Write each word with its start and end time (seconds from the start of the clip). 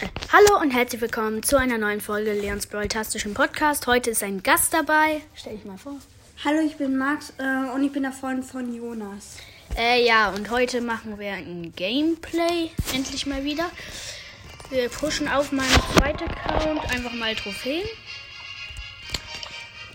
Hallo 0.00 0.60
und 0.60 0.70
herzlich 0.70 1.00
willkommen 1.00 1.42
zu 1.42 1.58
einer 1.58 1.76
neuen 1.76 2.00
Folge 2.00 2.32
Leons 2.32 2.68
Brawl-tastischen 2.68 3.34
Podcast. 3.34 3.88
Heute 3.88 4.10
ist 4.10 4.22
ein 4.22 4.44
Gast 4.44 4.72
dabei. 4.72 5.22
Stell 5.34 5.56
dich 5.56 5.64
mal 5.64 5.76
vor. 5.76 5.96
Hallo, 6.44 6.60
ich 6.60 6.76
bin 6.76 6.96
Max 6.96 7.32
äh, 7.38 7.74
und 7.74 7.82
ich 7.82 7.90
bin 7.90 8.04
der 8.04 8.12
Freund 8.12 8.44
von 8.44 8.72
Jonas. 8.72 9.38
Äh, 9.76 10.06
ja, 10.06 10.30
und 10.30 10.50
heute 10.50 10.80
machen 10.82 11.18
wir 11.18 11.32
ein 11.32 11.72
Gameplay. 11.74 12.70
Endlich 12.94 13.26
mal 13.26 13.42
wieder. 13.42 13.68
Wir 14.70 14.88
pushen 14.88 15.26
auf 15.26 15.50
meinen 15.50 15.82
zweiten 15.96 16.28
Account 16.28 16.92
einfach 16.92 17.12
mal 17.14 17.34
Trophäen. 17.34 17.88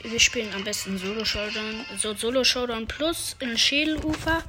Wir 0.01 0.19
spielen 0.19 0.53
am 0.53 0.65
besten 0.65 0.97
Solo 0.97 1.23
Showdown, 1.23 1.85
so 1.97 2.13
Solo 2.13 2.43
Showdown 2.43 2.87
Plus 2.87 3.37
in 3.39 3.57
Schädelufer. 3.57 4.43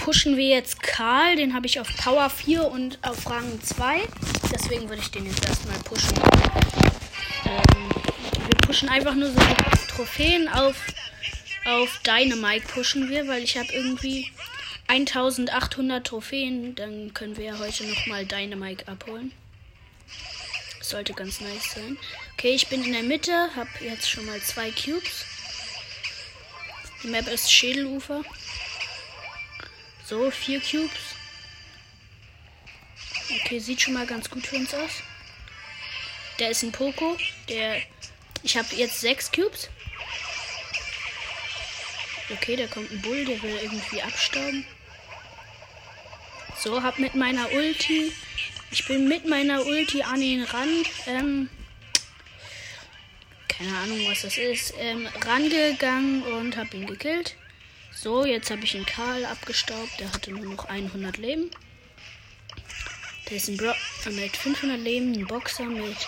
Pushen 0.00 0.38
wir 0.38 0.48
jetzt 0.48 0.82
Karl, 0.82 1.36
den 1.36 1.54
habe 1.54 1.66
ich 1.66 1.78
auf 1.78 1.86
Power 1.96 2.30
4 2.30 2.64
und 2.64 2.98
auf 3.02 3.28
Rang 3.28 3.62
2. 3.62 4.00
Deswegen 4.50 4.88
würde 4.88 5.02
ich 5.02 5.10
den 5.10 5.26
jetzt 5.26 5.46
erstmal 5.46 5.78
pushen. 5.80 6.16
Ähm, 7.44 7.90
wir 8.46 8.58
pushen 8.66 8.88
einfach 8.88 9.14
nur 9.14 9.30
so 9.30 9.38
Trophäen 9.88 10.48
auf, 10.48 10.74
auf 11.66 12.00
Dynamite 12.06 12.66
pushen 12.68 13.10
wir, 13.10 13.28
weil 13.28 13.42
ich 13.42 13.58
habe 13.58 13.68
irgendwie 13.72 14.32
1800 14.88 16.06
Trophäen. 16.06 16.74
Dann 16.74 17.12
können 17.12 17.36
wir 17.36 17.44
ja 17.44 17.58
heute 17.58 17.84
nochmal 17.84 18.24
Dynamite 18.24 18.88
abholen. 18.88 19.32
Sollte 20.80 21.12
ganz 21.12 21.42
nice 21.42 21.74
sein. 21.74 21.98
Okay, 22.32 22.54
ich 22.54 22.68
bin 22.68 22.82
in 22.82 22.92
der 22.92 23.02
Mitte, 23.02 23.54
habe 23.54 23.68
jetzt 23.80 24.08
schon 24.08 24.24
mal 24.24 24.40
zwei 24.40 24.70
Cubes. 24.70 25.26
Die 27.02 27.08
Map 27.08 27.28
ist 27.28 27.52
Schädelufer. 27.52 28.24
So, 30.10 30.28
vier 30.28 30.60
Cubes. 30.60 31.14
Okay, 33.30 33.60
sieht 33.60 33.80
schon 33.80 33.94
mal 33.94 34.06
ganz 34.06 34.28
gut 34.28 34.44
für 34.44 34.56
uns 34.56 34.74
aus. 34.74 34.90
Der 36.40 36.50
ist 36.50 36.64
ein 36.64 36.72
Poco. 36.72 37.16
Der. 37.48 37.80
Ich 38.42 38.56
habe 38.56 38.74
jetzt 38.74 39.00
sechs 39.00 39.30
Cubes. 39.30 39.70
Okay, 42.28 42.56
da 42.56 42.66
kommt 42.66 42.90
ein 42.90 43.00
Bull, 43.02 43.24
der 43.24 43.40
will 43.40 43.56
irgendwie 43.62 44.02
abstauben. 44.02 44.66
So, 46.58 46.82
hab 46.82 46.98
mit 46.98 47.14
meiner 47.14 47.52
Ulti. 47.52 48.12
Ich 48.72 48.88
bin 48.88 49.06
mit 49.06 49.28
meiner 49.28 49.64
Ulti 49.64 50.02
an 50.02 50.20
den 50.20 50.42
Rand. 50.42 50.88
Ähm, 51.06 51.48
keine 53.46 53.78
Ahnung, 53.78 54.08
was 54.08 54.22
das 54.22 54.38
ist, 54.38 54.74
ähm, 54.76 55.08
rangegangen 55.24 56.24
und 56.24 56.56
habe 56.56 56.76
ihn 56.76 56.86
gekillt. 56.88 57.36
So, 58.02 58.24
jetzt 58.24 58.50
habe 58.50 58.64
ich 58.64 58.74
ihn 58.74 58.86
Karl 58.86 59.26
abgestaubt. 59.26 60.00
Der 60.00 60.10
hatte 60.10 60.32
nur 60.32 60.54
noch 60.54 60.64
100 60.64 61.18
Leben. 61.18 61.50
Der 63.28 63.36
ist 63.36 63.48
ein 63.48 63.58
Bro 63.58 63.74
mit 64.06 64.34
500 64.34 64.80
Leben, 64.80 65.12
ein 65.12 65.26
Boxer 65.26 65.66
mit 65.66 65.98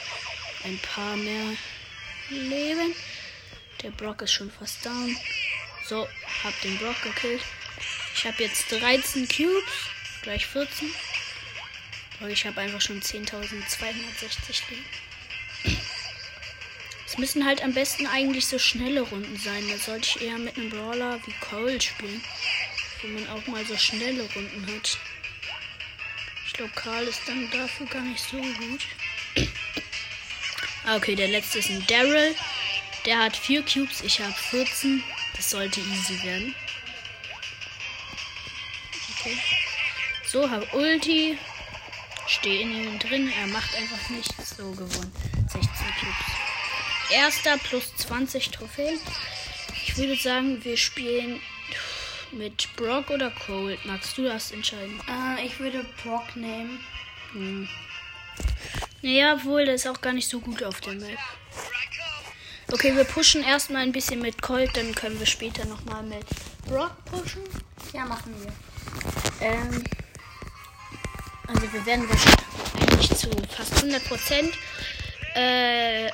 ein 0.65 0.79
paar 0.79 1.17
mehr 1.19 1.55
Leben. 2.31 2.95
Der 3.83 3.91
Brock 3.91 4.23
ist 4.23 4.33
schon 4.33 4.51
fast 4.51 4.87
down. 4.87 5.15
So, 5.87 6.09
hab 6.43 6.59
den 6.63 6.79
Brock 6.79 6.97
gekillt. 7.03 7.43
Ich 8.15 8.25
habe 8.25 8.43
jetzt 8.43 8.73
13 8.73 9.29
Cubes, 9.29 9.63
gleich 10.23 10.47
14. 10.47 10.91
Aber 12.21 12.31
ich 12.31 12.47
habe 12.47 12.59
einfach 12.59 12.81
schon 12.81 13.03
10.260 13.03 14.71
Leben. 14.71 15.12
Es 17.13 17.19
müssen 17.19 17.45
halt 17.45 17.63
am 17.63 17.75
besten 17.75 18.07
eigentlich 18.07 18.47
so 18.47 18.59
schnelle 18.59 19.03
Runden 19.03 19.37
sein. 19.37 19.69
Da 19.71 19.77
sollte 19.77 20.09
ich 20.09 20.23
eher 20.23 20.39
mit 20.39 20.57
einem 20.57 20.71
Brawler 20.71 21.21
wie 21.27 21.35
Cole 21.47 21.79
spielen. 21.79 22.25
Wo 23.03 23.09
man 23.09 23.29
auch 23.29 23.47
mal 23.49 23.67
so 23.67 23.77
schnelle 23.77 24.23
Runden 24.35 24.67
hat. 24.75 24.97
Ich 26.47 26.55
glaube, 26.55 26.73
Karl 26.75 27.05
ist 27.05 27.21
dann 27.27 27.51
dafür 27.51 27.85
gar 27.89 28.01
nicht 28.01 28.25
so 28.25 28.39
gut. 28.39 28.87
ah, 30.87 30.97
okay, 30.97 31.15
der 31.15 31.29
letzte 31.29 31.59
ist 31.59 31.69
ein 31.69 31.87
Daryl. 31.87 32.35
Der 33.05 33.19
hat 33.19 33.37
4 33.37 33.63
Cubes, 33.63 34.01
ich 34.01 34.19
habe 34.21 34.33
14. 34.33 35.05
Das 35.37 35.51
sollte 35.51 35.81
easy 35.81 36.19
werden. 36.23 36.55
Okay. 39.19 39.37
So, 40.27 40.51
hab 40.51 40.73
Ulti. 40.73 41.37
Stehe 42.27 42.63
in 42.63 42.73
ihm 42.73 42.99
drin. 42.99 43.31
Er 43.39 43.49
macht 43.49 43.75
einfach 43.77 44.09
nichts. 44.09 44.57
So 44.57 44.71
gewonnen. 44.71 45.13
16 45.53 45.61
Cubes. 45.61 46.42
Erster 47.13 47.59
plus 47.59 47.95
20 47.97 48.51
Trophäen. 48.51 48.99
Ich 49.85 49.97
würde 49.99 50.17
sagen, 50.17 50.65
wir 50.65 50.77
spielen 50.77 51.41
mit 52.33 52.69
Brock 52.77 53.11
oder 53.11 53.31
Cold. 53.31 53.85
Magst 53.85 54.17
du 54.17 54.25
das 54.25 54.53
entscheiden? 54.53 54.99
Äh, 55.09 55.47
ich 55.47 55.59
würde 55.61 55.85
Brock 56.03 56.35
nehmen. 56.35 56.81
Hm. 57.33 57.69
Naja, 59.03 59.45
wohl, 59.45 59.65
der 59.65 59.75
ist 59.75 59.87
auch 59.87 60.01
gar 60.01 60.13
nicht 60.13 60.29
so 60.29 60.41
gut 60.41 60.63
auf 60.63 60.81
der 60.81 60.95
Map. 60.95 61.19
Okay, 62.73 62.97
wir 62.97 63.05
pushen 63.05 63.45
erstmal 63.45 63.83
ein 63.83 63.93
bisschen 63.93 64.21
mit 64.21 64.41
Colt, 64.41 64.71
dann 64.75 64.95
können 64.95 65.19
wir 65.19 65.27
später 65.27 65.67
nochmal 65.67 66.03
mit 66.05 66.25
Brock 66.67 67.05
pushen. 67.05 67.43
Ja, 67.93 68.07
machen 68.07 68.35
wir. 68.43 69.47
Ähm, 69.47 69.85
also 71.49 71.73
wir 71.73 71.85
werden 71.85 72.09
wahrscheinlich 72.09 73.11
zu 73.11 73.29
fast 73.55 73.75
100 73.75 74.05
Prozent 74.05 74.55
äh, 75.35 76.11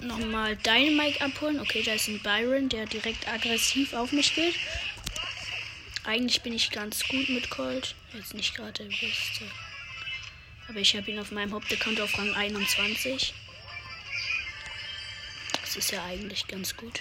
nochmal 0.00 0.56
Dynamite 0.56 1.20
abholen. 1.20 1.60
Okay, 1.60 1.82
da 1.82 1.92
ist 1.94 2.08
ein 2.08 2.20
Byron, 2.20 2.68
der 2.68 2.86
direkt 2.86 3.28
aggressiv 3.28 3.92
auf 3.92 4.12
mich 4.12 4.34
geht. 4.34 4.54
Eigentlich 6.04 6.40
bin 6.42 6.54
ich 6.54 6.70
ganz 6.70 7.06
gut 7.08 7.28
mit 7.28 7.50
Colt. 7.50 7.94
Jetzt 8.14 8.34
nicht 8.34 8.54
gerade 8.54 8.72
der 8.72 8.84
Beste. 8.84 9.44
Aber 10.68 10.78
ich 10.78 10.96
habe 10.96 11.10
ihn 11.10 11.18
auf 11.18 11.30
meinem 11.30 11.52
Hauptaccount 11.52 12.00
auf 12.00 12.16
Rang 12.18 12.32
21. 12.34 13.34
Das 15.60 15.76
ist 15.76 15.92
ja 15.92 16.04
eigentlich 16.04 16.46
ganz 16.46 16.76
gut. 16.76 17.00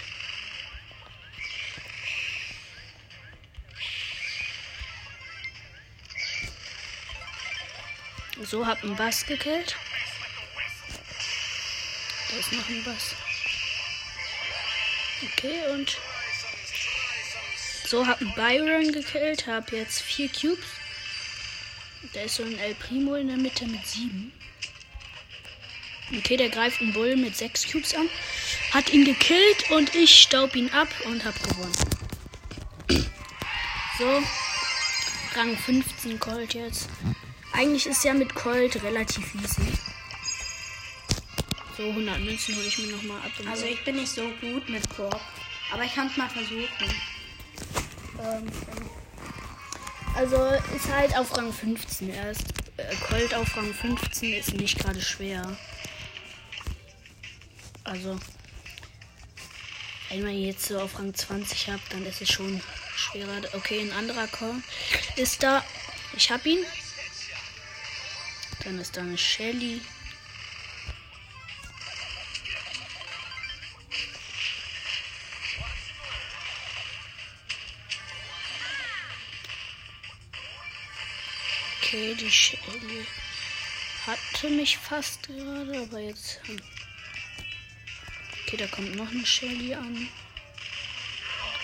So, 8.44 8.68
hab 8.68 8.84
einen 8.84 8.96
Bass 8.96 9.26
gekillt. 9.26 9.76
Da 12.30 12.38
ist 12.38 12.52
noch 12.52 12.68
ein 12.70 12.84
Bass. 12.84 13.16
Okay, 15.24 15.72
und 15.74 15.98
so 17.86 18.06
hab 18.06 18.20
Byron 18.36 18.92
gekillt, 18.92 19.48
hab 19.48 19.72
jetzt 19.72 20.02
vier 20.02 20.30
Cubes. 20.30 20.66
Da 22.14 22.22
ist 22.22 22.36
so 22.36 22.44
ein 22.44 22.58
El 22.60 22.76
Primo 22.76 23.16
in 23.16 23.28
der 23.28 23.38
Mitte 23.38 23.66
mit 23.66 23.86
sieben. 23.88 24.32
Okay, 26.16 26.38
der 26.38 26.50
greift 26.50 26.82
einen 26.82 26.94
Bull 26.94 27.16
mit 27.16 27.36
sechs 27.36 27.70
Cubes 27.70 27.94
an. 27.96 28.10
Hat 28.72 28.92
ihn 28.92 29.06
gekillt 29.06 29.72
und 29.72 29.94
ich 29.96 30.22
staub 30.22 30.56
ihn 30.56 30.70
ab 30.72 30.90
und 31.06 31.26
hab 31.26 31.42
gewonnen. 31.44 31.74
So. 33.98 34.24
Rang 35.36 35.58
15 35.58 36.20
Colt 36.20 36.54
jetzt. 36.54 36.90
Eigentlich 37.54 37.86
ist 37.86 38.04
ja 38.04 38.14
mit 38.14 38.34
Colt 38.36 38.82
relativ 38.84 39.34
easy. 39.36 39.72
So, 41.78 41.90
100 41.90 42.20
Münzen 42.22 42.56
hole 42.56 42.66
ich 42.66 42.78
mir 42.80 42.88
nochmal 42.88 43.20
ab. 43.20 43.32
Also 43.48 43.66
ich 43.66 43.84
bin 43.86 43.98
nicht 43.98 44.12
so 44.12 44.28
gut 44.42 44.68
mit 44.68 44.90
Brock. 44.90 45.22
Aber 45.72 45.84
ich 45.84 45.94
kann 45.94 46.08
es 46.08 46.18
mal 46.18 46.28
versuchen. 46.28 46.68
Ähm, 48.20 48.52
also 50.16 50.44
ist 50.76 50.92
halt 50.92 51.16
auf 51.16 51.38
Rang 51.38 51.54
15 51.54 52.10
erst. 52.10 52.46
Äh, 52.78 52.96
Colt 53.08 53.36
auf 53.36 53.56
Rang 53.56 53.72
15 53.72 54.34
ist 54.34 54.54
nicht 54.56 54.80
gerade 54.80 55.00
schwer. 55.00 55.56
Also, 57.84 58.20
wenn 60.10 60.24
man 60.24 60.36
jetzt 60.36 60.66
so 60.66 60.80
auf 60.80 60.98
Rang 60.98 61.14
20 61.14 61.70
habt, 61.70 61.94
dann 61.94 62.06
ist 62.08 62.22
es 62.22 62.32
schon 62.32 62.60
schwerer. 62.96 63.42
Okay, 63.54 63.82
ein 63.82 63.92
anderer 63.92 64.28
Call 64.28 64.56
ist 65.16 65.44
da. 65.44 65.64
Ich 66.16 66.32
hab 66.32 66.44
ihn. 66.48 66.66
Dann 68.64 68.80
ist 68.80 68.98
da 68.98 69.02
eine 69.02 69.18
Shelly. 69.18 69.80
Okay, 81.88 82.16
die 82.16 82.30
Shelly 82.30 83.08
hatte 84.06 84.50
mich 84.50 84.78
fast 84.78 85.24
gerade, 85.24 85.84
aber 85.84 86.00
jetzt. 86.00 86.42
Hm. 86.46 86.62
Okay, 88.44 88.58
da 88.58 88.68
kommt 88.68 88.98
noch 88.98 89.10
eine 89.10 89.26
Shelly 89.26 89.74
an. 89.74 90.10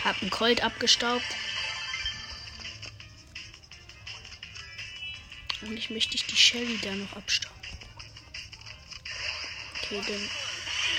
Hab 0.05 0.21
einen 0.21 0.31
Colt 0.31 0.63
abgestaubt. 0.63 1.25
Und 5.63 5.75
ich 5.75 5.89
möchte 5.89 6.17
die 6.17 6.37
Shelly 6.37 6.79
da 6.81 6.95
noch 6.95 7.17
abstauben. 7.17 7.57
Okay, 9.75 10.01
dann 10.07 10.29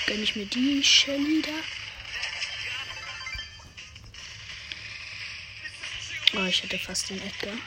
gönne 0.05 0.21
ich 0.21 0.35
mir 0.35 0.45
die 0.45 0.83
Shelly 0.83 1.41
da. 1.41 1.63
Oh, 6.39 6.45
ich 6.45 6.61
hatte 6.61 6.77
fast 6.77 7.09
den 7.09 7.19
Edgar. 7.23 7.57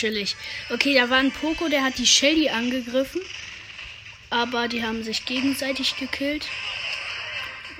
Chillig. 0.00 0.36
Okay, 0.70 0.94
da 0.94 1.10
war 1.10 1.18
ein 1.18 1.30
Poco, 1.30 1.68
der 1.68 1.84
hat 1.84 1.98
die 1.98 2.06
Shelly 2.06 2.48
angegriffen. 2.48 3.20
Aber 4.30 4.68
die 4.68 4.84
haben 4.84 5.02
sich 5.02 5.24
gegenseitig 5.24 5.96
gekillt. 5.96 6.46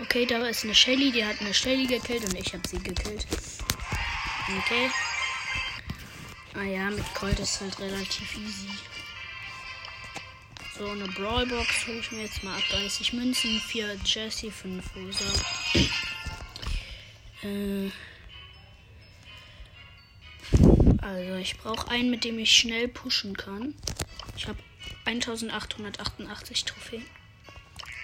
Okay, 0.02 0.26
da 0.26 0.44
ist 0.46 0.64
eine 0.64 0.74
Shelly, 0.74 1.12
die 1.12 1.24
hat 1.24 1.40
eine 1.40 1.54
Shelly 1.54 1.86
gekillt 1.86 2.24
und 2.24 2.34
ich 2.34 2.52
habe 2.52 2.66
sie 2.66 2.78
gekillt. 2.78 3.26
Okay. 4.58 4.90
Ah 6.54 6.64
ja, 6.64 6.90
mit 6.90 7.14
Colt 7.14 7.38
ist 7.38 7.60
halt 7.60 7.78
relativ 7.78 8.36
easy. 8.36 8.68
So, 10.76 10.88
eine 10.88 11.06
Brawlbox 11.08 11.86
hole 11.86 11.98
ich 11.98 12.10
mir 12.10 12.22
jetzt 12.22 12.42
mal 12.42 12.56
ab. 12.56 12.62
30 12.70 13.12
Münzen, 13.12 13.60
4 13.60 13.96
Jesse, 14.04 14.50
5 14.50 14.84
Rosa. 14.96 15.24
Äh. 17.42 17.90
Also, 21.00 21.34
ich 21.36 21.58
brauche 21.58 21.88
einen, 21.88 22.10
mit 22.10 22.24
dem 22.24 22.38
ich 22.38 22.52
schnell 22.52 22.88
pushen 22.88 23.36
kann. 23.36 23.74
Ich 24.36 24.46
habe 24.46 24.58
1888 25.06 26.64
Trophäen. 26.64 27.04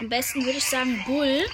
Am 0.00 0.08
besten 0.08 0.44
würde 0.44 0.58
ich 0.58 0.64
sagen 0.64 1.02
Bull. 1.06 1.44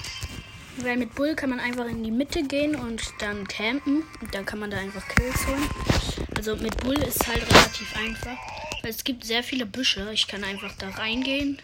Weil 0.79 0.97
mit 0.97 1.15
Bull 1.15 1.35
kann 1.35 1.51
man 1.51 1.61
einfach 1.61 1.85
in 1.87 2.03
die 2.03 2.11
Mitte 2.11 2.43
gehen 2.45 2.75
und 2.75 3.03
dann 3.19 3.47
campen. 3.47 4.05
Und 4.21 4.35
dann 4.35 4.47
kann 4.47 4.59
man 4.59 4.71
da 4.71 4.79
einfach 4.79 5.07
Kills 5.09 5.47
holen. 5.47 5.69
Also 6.37 6.57
mit 6.57 6.77
Bull 6.79 6.97
ist 6.97 7.27
halt 7.27 7.43
relativ 7.43 7.95
einfach. 7.97 8.39
Weil 8.83 8.91
es 8.91 9.05
gibt 9.05 9.25
sehr 9.25 9.43
viele 9.43 9.67
Büsche. 9.67 10.11
Ich 10.13 10.27
kann 10.27 10.45
einfach 10.45 10.73
da 10.79 10.89
reingehen. 10.91 11.59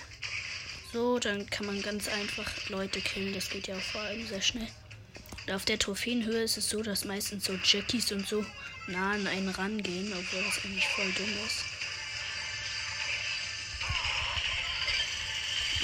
So, 0.92 1.18
dann 1.18 1.48
kann 1.48 1.66
man 1.66 1.80
ganz 1.82 2.08
einfach 2.08 2.68
Leute 2.68 3.00
killen. 3.00 3.32
Das 3.32 3.48
geht 3.48 3.66
ja 3.66 3.76
vor 3.76 4.02
allem 4.02 4.26
sehr 4.26 4.42
schnell. 4.42 4.68
Und 5.46 5.54
auf 5.54 5.64
der 5.64 5.78
Trophäenhöhe 5.78 6.42
ist 6.42 6.58
es 6.58 6.68
so, 6.68 6.82
dass 6.82 7.04
meistens 7.04 7.46
so 7.46 7.54
Jackies 7.64 8.12
und 8.12 8.26
so 8.26 8.44
nah 8.88 9.12
an 9.12 9.26
einen 9.26 9.48
rangehen, 9.48 10.12
obwohl 10.12 10.42
das 10.42 10.64
eigentlich 10.64 10.88
voll 10.88 11.12
dumm 11.12 11.32
ist. 11.46 11.64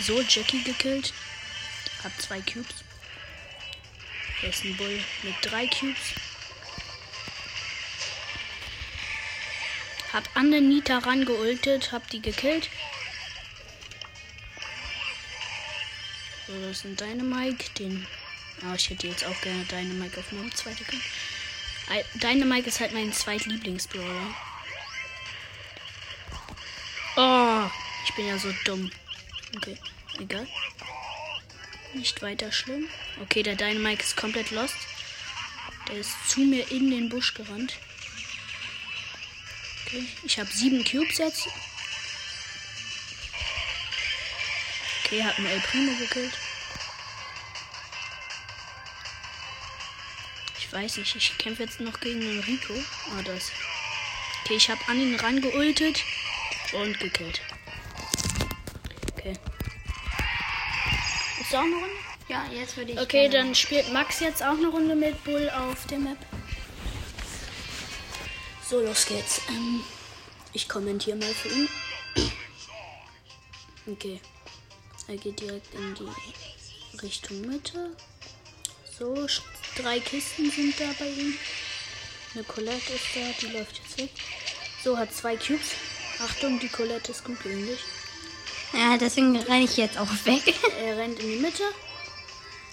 So, 0.06 0.20
Jackie 0.22 0.62
gekillt. 0.62 1.12
Hab 2.02 2.20
zwei 2.20 2.40
Cubes. 2.40 2.84
Hier 4.40 4.50
ist 4.50 4.64
ein 4.64 4.76
Bull 4.76 5.00
mit 5.22 5.34
drei 5.42 5.66
Cubes. 5.66 6.14
Hab 10.12 10.36
an 10.36 10.50
den 10.50 10.68
Nita 10.68 10.98
rangeultet, 10.98 11.92
hab 11.92 12.08
die 12.10 12.20
gekillt. 12.20 12.68
So, 16.46 16.60
das 16.60 16.78
ist 16.78 16.84
ein 16.84 16.96
Dynamike. 16.96 17.70
Den. 17.78 18.06
Oh, 18.62 18.74
ich 18.74 18.90
hätte 18.90 19.08
jetzt 19.08 19.24
auch 19.24 19.40
gerne 19.40 19.64
Dynamike 19.64 20.20
auf 20.20 20.32
meinem 20.32 20.54
zweiten 20.54 20.84
Account. 20.84 21.02
Dynamike 22.14 22.68
ist 22.68 22.80
halt 22.80 22.92
mein 22.92 23.12
zweitlieblingsbrawler. 23.12 24.34
Oh, 27.16 27.70
ich 28.04 28.14
bin 28.14 28.26
ja 28.26 28.38
so 28.38 28.52
dumm. 28.64 28.90
Okay, 29.56 29.78
egal. 30.18 30.46
Nicht 31.92 32.22
weiter 32.22 32.50
schlimm. 32.50 32.88
Okay, 33.22 33.42
der 33.42 33.54
Dynamike 33.54 34.02
ist 34.02 34.16
komplett 34.16 34.50
lost. 34.50 34.74
Der 35.88 35.96
ist 35.96 36.28
zu 36.28 36.40
mir 36.40 36.70
in 36.70 36.90
den 36.90 37.08
Busch 37.08 37.34
gerannt. 37.34 37.74
Okay, 39.86 40.06
ich 40.24 40.38
habe 40.38 40.50
sieben 40.50 40.82
Cubes 40.84 41.18
jetzt. 41.18 41.46
Okay, 45.04 45.22
hat 45.22 45.36
einen 45.38 45.46
El 45.46 45.60
Primo 45.60 45.92
gekillt. 45.98 46.32
Weiß 50.74 50.96
nicht, 50.96 51.14
ich 51.14 51.38
kämpfe 51.38 51.62
jetzt 51.62 51.80
noch 51.80 52.00
gegen 52.00 52.20
den 52.20 52.40
Rico. 52.40 52.74
Ah, 53.16 53.22
das. 53.22 53.52
Okay, 54.42 54.56
ich 54.56 54.68
habe 54.68 54.80
an 54.88 55.00
ihn 55.00 55.14
rangeultet 55.14 56.02
und 56.72 56.98
gekillt. 56.98 57.40
Okay. 59.12 59.34
Ist 61.40 61.54
auch 61.54 61.60
eine 61.60 61.74
Runde? 61.74 61.88
Ja, 62.28 62.44
jetzt 62.52 62.76
würde 62.76 62.92
ich. 62.92 63.00
Okay, 63.00 63.28
dann 63.28 63.54
spielt 63.54 63.92
Max 63.92 64.20
jetzt 64.20 64.42
auch 64.42 64.56
eine 64.56 64.66
Runde 64.66 64.96
mit 64.96 65.22
Bull 65.24 65.48
auf 65.50 65.86
der 65.86 65.98
Map. 65.98 66.18
So, 68.68 68.80
los 68.80 69.06
geht's. 69.06 69.40
Ähm, 69.48 69.84
ich 70.52 70.68
kommentiere 70.68 71.16
mal 71.16 71.32
für 71.34 71.48
ihn. 71.48 71.68
Okay. 73.86 74.20
Er 75.06 75.16
geht 75.16 75.40
direkt 75.40 75.74
in 75.74 75.94
die 75.94 76.98
Richtung 77.02 77.42
Mitte. 77.42 77.94
So, 78.98 79.28
drei 79.76 80.00
Kisten 80.00 80.50
sind 80.50 80.74
da 80.78 80.84
bei 80.98 81.06
ihm. 81.06 81.36
Eine 82.34 82.44
Colette 82.44 82.92
ist 82.92 83.04
da, 83.14 83.20
die 83.40 83.52
läuft 83.52 83.78
jetzt 83.82 83.98
weg. 83.98 84.10
So, 84.82 84.96
hat 84.98 85.14
zwei 85.14 85.36
Cubes. 85.36 85.70
Achtung, 86.24 86.58
die 86.60 86.68
Colette 86.68 87.12
ist 87.12 87.24
gut 87.24 87.42
gegen 87.42 87.66
dich. 87.66 87.78
Ja, 88.72 88.96
deswegen 88.96 89.36
renne 89.36 89.64
ich 89.64 89.76
jetzt 89.76 89.98
auch 89.98 90.08
weg. 90.24 90.42
Er 90.84 90.96
rennt 90.96 91.18
in 91.20 91.28
die 91.30 91.36
Mitte. 91.38 91.62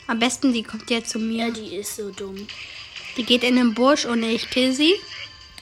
Am 0.08 0.20
besten, 0.20 0.52
die 0.54 0.64
kommt 0.64 0.90
jetzt 0.90 1.12
zu 1.12 1.20
Ja, 1.20 1.46
mir. 1.46 1.52
die 1.54 1.76
ist 1.76 1.96
so 1.96 2.10
dumm. 2.10 2.48
Die 3.18 3.24
geht 3.24 3.44
in 3.44 3.56
den 3.56 3.74
Busch 3.74 4.06
und 4.06 4.24
ich 4.24 4.50
kill 4.50 4.74
sie. 4.74 4.96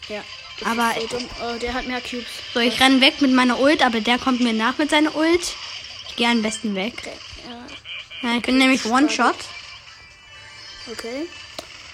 Ja. 0.07 0.23
Aber- 0.65 0.93
so. 1.09 1.17
Oh, 1.43 1.57
der 1.59 1.73
hat 1.73 1.87
mehr 1.87 2.01
Cubes. 2.01 2.25
So, 2.53 2.59
ich 2.61 2.79
renne 2.79 3.01
weg 3.01 3.21
mit 3.21 3.31
meiner 3.31 3.59
Ult, 3.59 3.81
aber 3.85 3.99
der 4.01 4.17
kommt 4.17 4.39
mir 4.41 4.53
nach 4.53 4.77
mit 4.77 4.89
seiner 4.89 5.15
Ult. 5.15 5.53
Ich 6.09 6.15
gehe 6.15 6.27
am 6.27 6.41
besten 6.41 6.73
weg. 6.75 6.93
Okay. 6.99 7.13
Ja. 8.23 8.29
Ja, 8.29 8.35
ich 8.37 8.41
bin 8.43 8.57
nämlich 8.57 8.85
One-Shot. 8.85 9.35
Okay. 10.91 11.27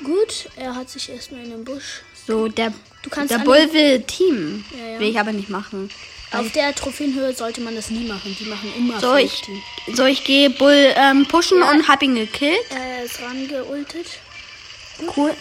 Gut, 0.03 0.50
er 0.56 0.75
hat 0.75 0.89
sich 0.89 1.09
erstmal 1.09 1.44
in 1.44 1.51
den 1.51 1.63
Busch. 1.65 2.01
So, 2.27 2.47
der, 2.47 2.74
Du 3.01 3.09
kannst 3.09 3.31
der 3.31 3.39
Bull 3.39 3.69
will 3.71 4.01
Team. 4.03 4.65
Ja, 4.77 4.88
ja. 4.94 5.00
Will 5.00 5.09
ich 5.09 5.19
aber 5.19 5.31
nicht 5.31 5.50
machen. 5.50 5.89
Auf 6.31 6.51
der 6.51 6.74
Trophäenhöhe 6.75 7.33
sollte 7.33 7.62
man 7.62 7.75
das 7.75 7.89
nie 7.92 8.07
machen. 8.07 8.36
Die 8.39 8.45
machen 8.45 8.74
immer 8.75 9.00
So, 9.00 9.15
ich, 9.15 9.42
so, 9.94 10.06
ich 10.06 10.24
gehe 10.24 10.50
Bull 10.50 10.94
ähm, 10.95 11.25
pushen 11.27 11.59
Ja. 11.59 11.71
und 11.71 11.88
hab 11.88 12.01
ihn 12.03 12.15
gekillt. 12.15 12.59
Er 12.71 13.03
ist 13.03 13.21
rangeultet. 13.21 14.07
Cool. 15.15 15.33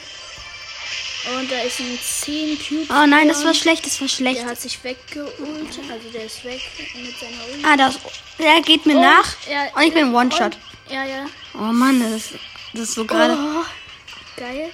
Und 1.38 1.50
da 1.50 1.58
ist 1.62 1.80
ein 1.80 1.98
10 2.00 2.58
Cube. 2.58 2.86
Oh 2.90 3.06
nein, 3.06 3.28
das 3.28 3.44
war 3.44 3.54
schlecht, 3.54 3.86
das 3.86 3.98
war 4.00 4.08
schlecht. 4.08 4.40
Der 4.40 4.46
hat 4.46 4.60
sich 4.60 4.84
weggeultet. 4.84 5.80
Also 5.90 6.10
der 6.12 6.26
ist 6.26 6.44
weg 6.44 6.60
mit 6.94 7.18
seiner 7.18 7.42
Ult. 7.54 7.64
Ah, 7.64 7.76
das, 7.78 7.94
der 8.38 8.60
geht 8.60 8.84
mir 8.84 8.94
Und 8.96 9.00
nach. 9.02 9.34
er- 9.48 9.74
Und 9.74 9.82
ich 9.84 9.94
bin 9.94 10.14
One-Shot. 10.14 10.58
Ja, 10.90 11.04
ja. 11.04 11.26
Oh 11.54 11.72
Mann, 11.72 11.98
das, 12.12 12.28
das 12.75 12.88
ist 12.88 12.94
so 12.94 13.05
gerade. 13.05 13.35
Oh, 13.35 13.65
geil. 14.37 14.71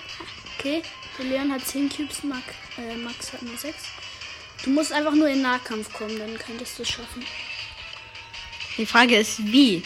Okay, 0.58 0.82
der 1.18 1.24
Leon 1.26 1.52
hat 1.52 1.66
10 1.66 1.88
Cubes, 1.88 2.22
Max, 2.22 2.42
äh, 2.76 2.96
Max 2.96 3.32
hat 3.32 3.42
nur 3.42 3.56
6. 3.56 3.74
Du 4.64 4.70
musst 4.70 4.92
einfach 4.92 5.14
nur 5.14 5.28
in 5.28 5.42
Nahkampf 5.42 5.92
kommen, 5.92 6.18
dann 6.18 6.38
könntest 6.38 6.78
du 6.78 6.82
es 6.82 6.88
schaffen. 6.90 7.24
Die 8.76 8.86
Frage 8.86 9.16
ist, 9.16 9.38
wie? 9.44 9.76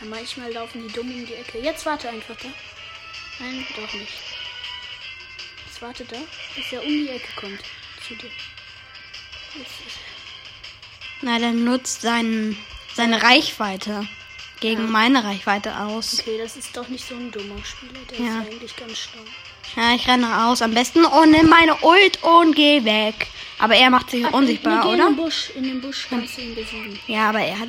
Ja, 0.00 0.06
manchmal 0.08 0.52
laufen 0.52 0.86
die 0.86 0.92
dumm 0.92 1.10
um 1.10 1.26
die 1.26 1.34
Ecke. 1.34 1.58
Jetzt 1.58 1.86
warte 1.86 2.08
einfach 2.08 2.36
da. 2.36 2.48
Nein, 3.38 3.66
doch 3.76 3.92
nicht. 3.94 4.12
Jetzt 5.66 5.80
warte 5.80 6.04
da, 6.04 6.16
bis 6.54 6.72
er 6.72 6.82
um 6.82 6.88
die 6.88 7.08
Ecke 7.08 7.28
kommt. 7.36 7.60
Zu 8.06 8.14
dir. 8.14 8.30
Na, 11.22 11.38
der 11.38 11.52
nutzt 11.52 12.02
seinen, 12.02 12.56
seine 12.94 13.22
Reichweite 13.22 14.06
gegen 14.60 14.90
meine 14.90 15.24
Reichweite 15.24 15.76
aus. 15.76 16.20
Okay, 16.20 16.38
das 16.38 16.56
ist 16.56 16.76
doch 16.76 16.88
nicht 16.88 17.06
so 17.06 17.14
ein 17.14 17.30
dummer 17.30 17.62
Spieler. 17.64 18.00
Der 18.10 18.18
Ja. 18.18 18.40
ist 18.40 18.46
eigentlich 18.48 18.76
ganz 18.76 18.98
schlau. 18.98 19.22
Ja, 19.76 19.94
ich 19.94 20.06
renne 20.08 20.46
aus. 20.46 20.62
Am 20.62 20.74
besten 20.74 21.04
und 21.04 21.30
nimm 21.30 21.48
meine 21.48 21.76
Ult 21.82 22.22
und 22.22 22.54
geh 22.56 22.84
weg. 22.84 23.28
Aber 23.58 23.74
er 23.74 23.90
macht 23.90 24.10
sich 24.10 24.24
unsichtbar, 24.32 24.76
nee, 24.76 24.82
geh 24.82 24.94
oder? 24.94 25.08
In 25.08 25.14
den 25.14 25.16
Busch, 25.16 25.50
in 25.54 25.62
den 25.64 25.80
Busch 25.80 26.06
kannst 26.08 26.36
du 26.36 26.42
ihn 26.42 26.54
besiegen. 26.54 26.98
Ja, 27.06 27.28
aber 27.28 27.40
er 27.40 27.58
hat. 27.58 27.68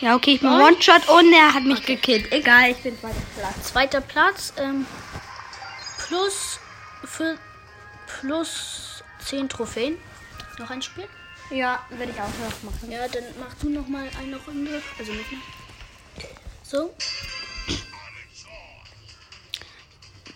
Ja, 0.00 0.16
okay, 0.16 0.34
ich 0.34 0.40
bin? 0.40 0.50
One-Shot 0.50 1.08
und 1.08 1.32
er 1.32 1.54
hat 1.54 1.64
mich 1.64 1.82
gekillt. 1.84 2.30
Egal, 2.32 2.70
ich 2.72 2.78
bin 2.78 3.00
weiter 3.02 3.22
Platz. 3.38 3.62
Zweiter 3.62 4.00
Platz, 4.00 4.52
ähm, 4.58 4.86
plus, 6.08 6.58
für, 7.04 7.38
plus 8.20 9.02
10 9.20 9.48
Trophäen. 9.48 9.96
Noch 10.58 10.70
ein 10.70 10.82
Spiel? 10.82 11.08
Ja, 11.50 11.84
werde 11.90 12.12
ich 12.12 12.20
auch 12.20 12.26
noch 12.26 12.72
machen. 12.72 12.90
Ja, 12.90 13.06
dann 13.08 13.24
mach 13.38 13.54
du 13.54 13.68
noch 13.68 13.86
mal 13.86 14.08
eine 14.18 14.36
Runde. 14.36 14.82
Also 14.98 15.12
nochmal. 15.12 15.40
So. 16.62 16.94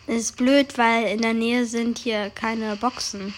Ist 0.06 0.36
blöd, 0.36 0.78
weil 0.78 1.08
in 1.08 1.22
der 1.22 1.34
Nähe 1.34 1.66
sind 1.66 1.98
hier 1.98 2.30
keine 2.30 2.76
Boxen. 2.76 3.34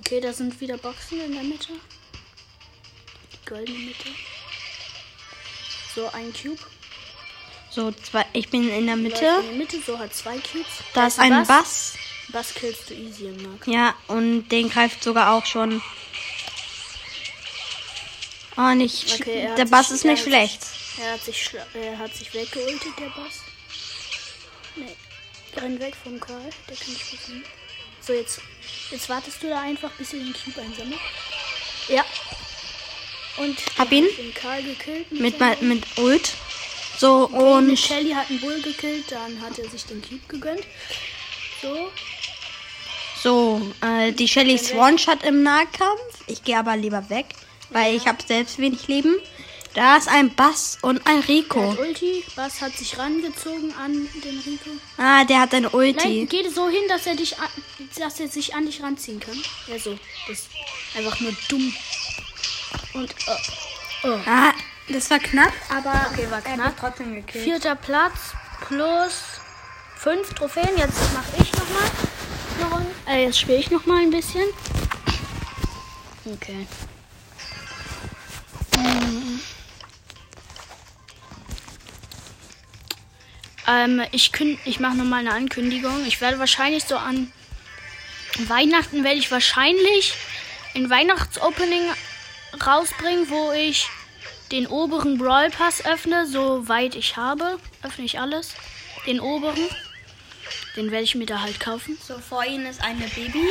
Okay, 0.00 0.20
da 0.20 0.32
sind 0.32 0.60
wieder 0.60 0.76
Boxen 0.78 1.20
in 1.20 1.32
der 1.32 1.44
Mitte. 1.44 1.72
Die 3.32 3.48
goldene 3.48 3.78
Mitte. 3.78 4.08
So, 5.94 6.08
ein 6.08 6.32
Cube. 6.32 6.58
So, 7.70 7.92
zwei, 7.92 8.26
ich 8.32 8.48
bin 8.50 8.68
in 8.68 8.86
der 8.86 8.96
Mitte. 8.96 9.24
In 9.40 9.46
der 9.46 9.56
Mitte, 9.56 9.80
so 9.80 9.98
hat 9.98 10.14
zwei 10.14 10.38
Cubes. 10.38 10.66
Da 10.94 11.06
ist 11.06 11.18
ein 11.18 11.46
Bass. 11.46 11.94
Bass 12.32 12.54
killst 12.54 12.88
du 12.90 12.94
easy 12.94 13.26
im 13.26 13.42
Mark. 13.42 13.66
Ja, 13.66 13.94
und 14.08 14.48
den 14.48 14.70
greift 14.70 15.02
sogar 15.02 15.34
auch 15.34 15.44
schon. 15.46 15.82
Oh, 18.56 18.74
nicht. 18.74 19.20
Okay, 19.20 19.40
er 19.46 19.54
der 19.54 19.64
Bass 19.66 19.88
sich- 19.88 19.96
ist 19.96 20.04
nicht 20.04 20.22
schlecht. 20.24 20.60
Er 21.00 21.12
hat 21.12 21.24
sich, 21.24 21.50
er 21.74 21.98
hat 21.98 22.14
sich 22.14 22.32
weggeultet, 22.34 22.92
der 22.98 23.06
Bass. 23.06 23.40
Nee. 24.76 24.96
renn 25.60 25.78
weg 25.80 25.94
vom 26.02 26.18
Karl. 26.20 26.50
Der 26.68 26.76
kann 26.76 26.92
nicht. 26.92 27.18
So, 28.06 28.12
jetzt, 28.12 28.40
jetzt 28.90 29.08
wartest 29.08 29.42
du 29.42 29.48
da 29.48 29.60
einfach, 29.62 29.90
bis 29.92 30.12
ihr 30.12 30.20
den 30.20 30.32
Cube 30.32 30.60
einsammelt. 30.60 31.00
Ja. 31.88 32.04
Und 33.38 33.58
Hab 33.78 33.90
ihn. 33.92 34.06
den 34.16 34.34
Karl 34.34 34.62
gekillt. 34.62 35.10
Mit, 35.12 35.38
ma- 35.40 35.56
mit 35.60 35.84
Ult. 35.98 36.32
So, 36.98 37.26
Und 37.28 37.70
und 37.70 37.78
Shelly 37.78 38.12
hat 38.12 38.28
einen 38.30 38.40
Bull 38.40 38.60
gekillt, 38.62 39.10
dann 39.10 39.40
hat 39.40 39.58
er 39.58 39.68
sich 39.68 39.84
den 39.86 40.02
Cube 40.02 40.20
gegönnt. 40.28 40.64
So, 41.60 41.90
so, 43.22 43.60
äh, 43.80 44.12
die 44.12 44.28
Shelly 44.28 44.54
ist 44.54 44.74
One-Shot 44.74 45.22
im 45.24 45.42
Nahkampf. 45.42 46.00
Ich 46.26 46.42
gehe 46.42 46.58
aber 46.58 46.76
lieber 46.76 47.08
weg, 47.10 47.26
weil 47.70 47.94
ich 47.94 48.06
habe 48.06 48.18
selbst 48.26 48.58
wenig 48.58 48.88
Leben. 48.88 49.14
Da 49.74 49.96
ist 49.96 50.08
ein 50.08 50.34
Bass 50.34 50.76
und 50.82 51.06
ein 51.06 51.20
der 51.22 51.28
Rico. 51.28 51.70
hat 51.72 51.78
Ulti. 51.78 52.22
Bass 52.36 52.60
hat 52.60 52.72
sich 52.76 52.98
rangezogen 52.98 53.72
an 53.82 54.06
den 54.22 54.38
Rico. 54.40 54.68
Ah, 54.98 55.24
der 55.24 55.40
hat 55.40 55.54
eine 55.54 55.68
Nein, 55.68 55.74
Ulti. 55.74 56.26
geh 56.28 56.46
so 56.50 56.68
hin, 56.68 56.82
dass 56.88 57.06
er 57.06 57.14
dich 57.16 57.38
an, 57.38 57.48
dass 57.98 58.20
er 58.20 58.28
sich 58.28 58.54
an 58.54 58.66
dich 58.66 58.82
ranziehen 58.82 59.18
kann. 59.18 59.40
Ja, 59.68 59.78
so. 59.78 59.98
Das 60.28 60.40
ist 60.40 60.48
einfach 60.94 61.18
nur 61.20 61.32
dumm. 61.48 61.74
Und 62.92 63.10
äh, 63.12 64.08
oh. 64.08 64.18
Ah, 64.26 64.52
das 64.88 65.08
war 65.10 65.20
knapp, 65.20 65.52
aber 65.70 66.06
Okay, 66.12 66.26
war 66.30 66.44
er 66.44 66.50
hat 66.50 66.54
knapp. 66.54 66.76
trotzdem 66.78 67.14
gekillt. 67.14 67.44
vierter 67.44 67.74
Platz 67.76 68.34
plus 68.66 69.14
fünf 69.96 70.34
Trophäen. 70.34 70.76
Jetzt 70.76 71.00
mache 71.14 71.32
ich 71.42 71.50
noch 71.52 71.68
mal 71.70 71.90
eine 72.62 72.74
Runde. 72.74 72.90
Äh, 73.08 73.24
jetzt 73.24 73.38
spiele 73.38 73.58
ich 73.58 73.70
noch 73.70 73.86
mal 73.86 74.00
ein 74.02 74.10
bisschen. 74.10 74.44
Okay. 76.24 76.66
Hm. 78.76 79.40
Ähm, 83.66 84.02
ich 84.12 84.32
ich 84.64 84.80
mache 84.80 84.96
noch 84.96 85.04
mal 85.04 85.20
eine 85.20 85.32
Ankündigung. 85.32 86.04
Ich 86.06 86.20
werde 86.20 86.38
wahrscheinlich 86.38 86.84
so 86.84 86.96
an 86.96 87.32
Weihnachten 88.38 89.04
werde 89.04 89.18
ich 89.18 89.30
wahrscheinlich 89.30 90.14
ein 90.74 90.88
Weihnachtsopening 90.88 91.82
rausbringen, 92.64 93.28
wo 93.28 93.52
ich 93.52 93.88
den 94.50 94.66
oberen 94.66 95.18
Brawl 95.18 95.50
Pass 95.50 95.84
öffne, 95.84 96.26
soweit 96.26 96.94
ich 96.94 97.16
habe. 97.16 97.58
Öffne 97.82 98.04
ich 98.04 98.18
alles. 98.18 98.54
Den 99.06 99.20
oberen. 99.20 99.68
Den 100.76 100.90
werde 100.90 101.04
ich 101.04 101.14
mir 101.14 101.26
da 101.26 101.40
halt 101.40 101.60
kaufen. 101.60 101.98
So, 102.06 102.18
vor 102.18 102.44
ihnen 102.44 102.66
ist 102.66 102.82
eine 102.82 103.06
Baby. 103.08 103.44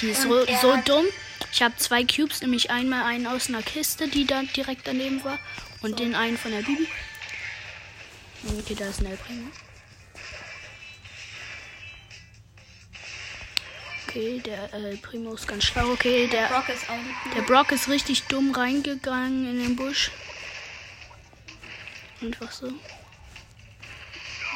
Die 0.00 0.08
ist 0.08 0.22
so, 0.22 0.44
so 0.60 0.76
dumm. 0.84 1.04
Ich 1.52 1.62
habe 1.62 1.76
zwei 1.76 2.04
Cubes, 2.04 2.42
nämlich 2.42 2.70
einmal 2.70 3.04
einen 3.04 3.26
aus 3.26 3.48
einer 3.48 3.62
Kiste, 3.62 4.08
die 4.08 4.26
da 4.26 4.42
direkt 4.42 4.86
daneben 4.86 5.22
war. 5.24 5.38
Und 5.82 6.00
den 6.00 6.14
einen 6.14 6.36
von 6.36 6.50
der 6.50 6.62
Bibi. 6.62 6.88
Okay, 8.58 8.74
da 8.74 8.86
ist 8.86 9.00
ein 9.00 9.06
El 9.06 9.16
Primo. 9.16 9.50
Okay, 14.06 14.40
der 14.40 14.72
El 14.72 14.96
Primo 14.96 15.34
ist 15.34 15.46
ganz 15.46 15.64
schlau. 15.64 15.92
Okay, 15.92 16.26
der, 16.26 16.46
Brock 16.46 16.68
ist 16.68 16.88
auch 16.88 16.96
nicht 16.96 17.36
der 17.36 17.42
Brock 17.42 17.72
ist 17.72 17.88
richtig 17.88 18.24
dumm 18.24 18.52
reingegangen 18.52 19.50
in 19.50 19.62
den 19.62 19.76
Busch. 19.76 20.10
Einfach 22.20 22.50
so. 22.50 22.72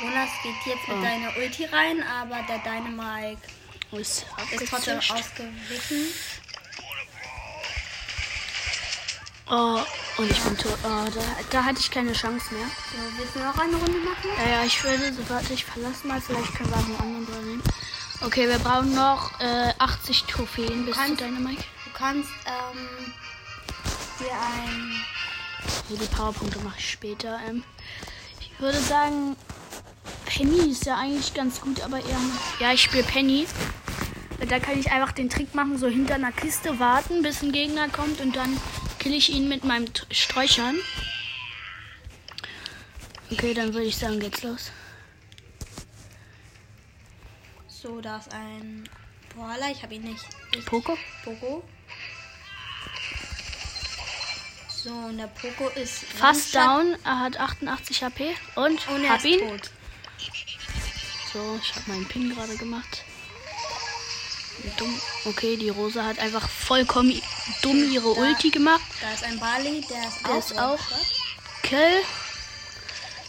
Jonas 0.03 0.31
geht 0.43 0.55
jetzt 0.67 0.89
mit 0.89 0.97
Oh. 0.99 1.03
deiner 1.03 1.37
Ulti 1.37 1.65
rein, 1.67 2.03
aber 2.03 2.43
der 2.49 2.59
Dynamite 2.59 3.41
Ist 3.93 4.27
ist 4.51 4.69
trotzdem 4.71 4.99
ausgewichen. 4.99 6.07
Oh, 9.51 9.81
und 10.19 10.31
ich 10.31 10.41
bin 10.41 10.57
tot. 10.57 10.79
Oh, 10.83 11.05
da, 11.15 11.21
da 11.51 11.65
hatte 11.65 11.81
ich 11.81 11.91
keine 11.91 12.13
Chance 12.15 12.55
mehr. 12.55 12.65
So, 12.67 13.19
willst 13.19 13.35
du 13.37 13.41
noch 13.41 13.59
eine 13.59 13.77
Runde 13.77 13.99
machen? 13.99 14.31
Ja, 14.39 14.51
ja, 14.51 14.65
ich 14.65 14.83
würde, 14.83 15.13
so 15.13 15.29
warte, 15.29 15.53
ich 15.53 15.65
verlasse 15.65 16.07
mal. 16.07 16.21
Vielleicht 16.21 16.55
können 16.55 16.71
wir 16.71 16.77
auch 16.77 16.85
einen 16.85 16.97
anderen 16.97 17.27
Brawler 17.27 17.43
nehmen. 17.43 17.63
Okay, 18.23 18.49
wir 18.49 18.59
brauchen 18.61 18.95
noch 18.95 19.39
äh, 19.41 19.73
80 19.79 20.25
Trophäen 20.25 20.87
bis 20.87 20.95
zu 20.95 21.01
kannst- 21.01 21.21
Dynamite. 21.21 21.63
Du 21.85 21.91
kannst 21.93 22.31
ähm, 22.47 23.13
dir 24.21 24.33
ein. 24.33 24.93
Die 25.91 26.07
Powerpunkte 26.07 26.59
mache 26.61 26.79
ich 26.79 26.91
später. 26.93 27.39
Ähm, 27.47 27.63
ich 28.41 28.59
würde 28.61 28.81
sagen, 28.81 29.37
Penny 30.33 30.71
ist 30.71 30.87
ja 30.87 30.97
eigentlich 30.97 31.35
ganz 31.35 31.61
gut, 31.61 31.83
aber 31.83 31.99
eher. 31.99 32.21
Ja, 32.59 32.73
ich 32.73 32.83
spiele 32.83 33.03
Penny. 33.03 33.47
Da 34.49 34.59
kann 34.59 34.79
ich 34.81 34.91
einfach 34.91 35.13
den 35.13 35.29
Trick 35.29 35.55
machen, 35.55 35.77
so 35.77 35.89
hinter 35.89 36.15
einer 36.15 36.33
Kiste 36.33 36.79
warten, 36.79 37.23
bis 37.23 37.43
ein 37.43 37.53
Gegner 37.53 37.89
kommt 37.91 38.19
und 38.21 38.35
dann 38.35 38.59
kill 38.99 39.13
ich 39.13 39.29
ihn 39.31 39.47
mit 39.49 39.65
meinem 39.65 39.87
Sträuchern. 40.11 40.77
Okay, 43.31 43.53
dann 43.53 43.75
würde 43.75 43.87
ich 43.87 43.97
sagen, 43.97 44.21
geht's 44.21 44.43
los. 44.43 44.73
So, 47.69 48.01
da 48.01 48.17
ist 48.17 48.33
ein 48.33 48.89
Brawler. 49.35 49.71
Ich 49.71 49.83
habe 49.83 49.95
ihn 49.95 50.03
nicht. 50.05 50.25
Ich, 50.57 50.65
Poco? 50.65 50.97
Poco. 51.25 51.63
So, 54.69 54.91
und 54.91 55.19
der 55.19 55.27
Poco 55.29 55.69
ist 55.69 56.05
Fast 56.05 56.55
down, 56.55 56.97
er 57.05 57.21
hat 57.21 57.39
88 57.39 58.03
HP 58.03 58.35
und, 58.57 58.89
Und 58.89 59.05
er 59.05 59.11
hab 59.13 59.25
ihn. 59.25 59.39
tot. 59.39 59.71
So, 61.33 61.59
ich 61.63 61.75
habe 61.75 61.91
meinen 61.91 62.07
Pin 62.07 62.35
gerade 62.35 62.57
gemacht. 62.57 63.05
Dumm. 64.77 65.01
Okay, 65.25 65.57
die 65.57 65.71
Rosa 65.71 66.05
hat 66.05 66.19
einfach 66.19 66.49
vollkommen 66.49 67.21
dumm 67.63 67.91
ihre 67.91 68.15
Da- 68.15 68.21
Ulti 68.21 68.51
gemacht. 68.51 68.83
Da 69.01 69.13
ist 69.13 69.25
ein 69.25 69.39
Barley, 69.41 69.81
der 69.89 70.07
ist 70.09 70.21
Der 70.27 70.31
auch. 70.31 70.39
ist 70.39 70.59
auch. 70.59 70.79
Kill. 71.63 72.03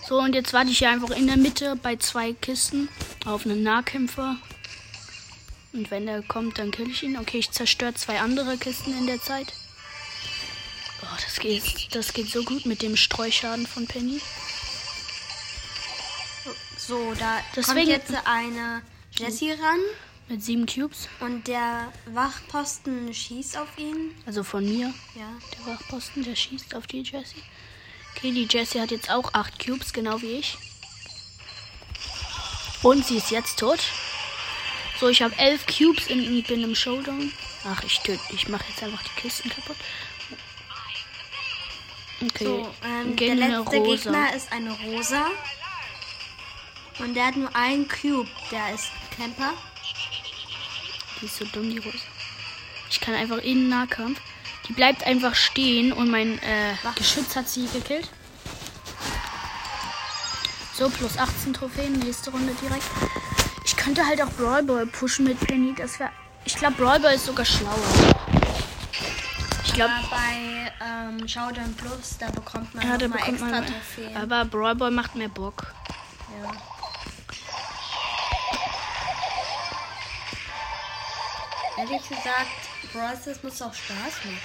So, 0.08 0.20
und 0.20 0.36
jetzt 0.36 0.52
warte 0.54 0.70
ich 0.70 0.80
hier 0.80 0.90
einfach 0.90 1.12
in 1.12 1.28
der 1.28 1.38
Mitte 1.38 1.76
bei 1.78 1.96
zwei 1.96 2.34
Kisten 2.34 2.90
auf 3.26 3.46
einen 3.46 3.64
Nahkämpfer. 3.64 4.36
Und 5.72 5.90
wenn 5.90 6.06
der 6.06 6.22
kommt, 6.22 6.60
dann 6.60 6.72
kill 6.72 6.90
ich 6.92 7.02
ihn. 7.04 7.18
Okay, 7.18 7.40
ich 7.40 7.52
zerstöre 7.52 7.94
zwei 7.96 8.20
andere 8.20 8.58
Kisten 8.58 8.96
in 8.98 9.08
der 9.08 9.20
Zeit. 9.22 9.54
Oh, 11.02 11.16
das 11.24 11.40
geht, 11.40 11.96
das 11.96 12.14
geht 12.14 12.30
so 12.30 12.44
gut 12.44 12.66
mit 12.66 12.82
dem 12.82 12.96
Streuschaden 12.96 13.66
von 13.66 13.88
Penny. 13.88 14.22
So, 16.88 17.14
da 17.14 17.40
Deswegen- 17.56 17.78
kommt 17.78 17.88
jetzt 17.88 18.14
eine 18.26 18.82
Jessie 19.12 19.52
ran 19.52 19.80
Mit 20.28 20.44
sieben 20.44 20.66
Cubes. 20.66 21.08
und 21.20 21.48
der 21.48 21.92
Wachposten 22.08 23.14
schießt 23.14 23.58
auf 23.58 23.70
ihn. 23.78 24.14
Also 24.26 24.44
von 24.44 24.66
mir. 24.66 24.94
Ja. 25.16 25.32
Der 25.58 25.74
Wachposten, 25.74 26.24
der 26.24 26.36
schießt 26.36 26.76
auf 26.76 26.88
die 26.88 27.02
Jessie. 27.02 27.42
Okay, 28.16 28.32
die 28.32 28.48
Jessie 28.50 28.82
hat 28.82 28.92
jetzt 28.92 29.10
auch 29.10 29.34
8 29.34 29.66
Cubes, 29.66 29.94
genau 29.94 30.22
wie 30.22 30.34
ich. 30.40 30.58
Und 32.82 33.06
sie 33.06 33.18
ist 33.18 33.32
jetzt 33.32 33.58
tot. 33.60 33.80
So, 35.00 35.08
ich 35.08 35.22
habe 35.22 35.36
11 35.38 35.66
Cubes 35.66 36.08
in, 36.08 36.28
und 36.28 36.48
bin 36.48 36.64
im 36.64 36.76
Showdown. 36.76 37.32
Ach, 37.66 37.82
ich 37.84 38.00
töte. 38.00 38.20
Ich 38.34 38.48
mache 38.50 38.66
jetzt 38.70 38.84
einfach 38.84 39.02
die 39.04 39.22
Kisten 39.22 39.50
kaputt. 39.50 39.78
Okay, 42.22 42.46
So, 42.46 42.74
ähm, 42.84 43.16
der 43.16 43.36
letzte 43.36 43.78
Rosa. 43.78 44.12
Gegner 44.12 44.36
ist 44.36 44.52
eine 44.52 44.72
Rosa. 44.72 45.26
Und 47.00 47.16
der 47.16 47.28
hat 47.28 47.36
nur 47.36 47.56
einen 47.56 47.88
Cube. 47.88 48.30
Der 48.52 48.74
ist 48.74 48.90
Camper. 49.16 49.54
Die 51.20 51.26
ist 51.26 51.38
so 51.38 51.46
dumm, 51.46 51.70
die 51.70 51.80
Rosa. 51.80 51.98
Ich 52.90 53.00
kann 53.00 53.16
einfach 53.16 53.38
in 53.38 53.60
den 53.60 53.70
Nahkampf. 53.70 54.20
Die 54.68 54.74
bleibt 54.74 55.04
einfach 55.06 55.36
stehen 55.36 55.92
und 55.92 56.10
mein 56.10 56.40
äh, 56.40 56.76
Geschütz 56.96 57.36
hat 57.36 57.50
sie 57.50 57.68
gekillt. 57.68 58.10
So, 60.74 60.90
plus 60.90 61.18
18 61.18 61.54
Trophäen, 61.54 61.94
nächste 62.00 62.32
Runde 62.32 62.54
direkt. 62.62 62.86
Ich 63.66 63.76
könnte 63.76 64.06
halt 64.06 64.22
auch 64.22 64.32
Brawl 64.32 64.64
Ball 64.64 64.86
pushen 64.86 65.26
mit 65.26 65.40
Penny. 65.40 65.74
Das 65.76 66.00
wäre. 66.00 66.12
Ich 66.46 66.56
glaube, 66.56 66.76
Brawl 66.76 67.00
Ball 67.00 67.16
ist 67.16 67.26
sogar 67.26 67.46
schlauer. 67.46 67.78
Ich 69.66 69.74
glaube, 69.74 69.94
bei 70.10 70.72
ähm, 70.82 71.28
Showdown 71.28 71.74
Plus, 71.76 72.18
da 72.20 72.30
bekommt 72.30 72.74
man 72.76 72.88
ja, 72.88 72.98
da 72.98 73.08
bekommt 73.08 73.28
extra 73.30 73.48
man. 73.50 73.66
Trophäen. 73.66 74.18
Aber 74.18 74.46
Brawl 74.46 74.76
Ball 74.76 74.92
macht 74.92 75.16
mehr 75.16 75.30
Bock. 75.30 75.74
Ja. 76.42 76.52
Ehrlich 81.84 82.08
gesagt, 82.08 82.94
Brawl 82.94 83.18
Stars 83.22 83.44
muss 83.44 83.62
auch 83.62 83.74
Spaß 83.74 84.24
machen. 84.24 84.40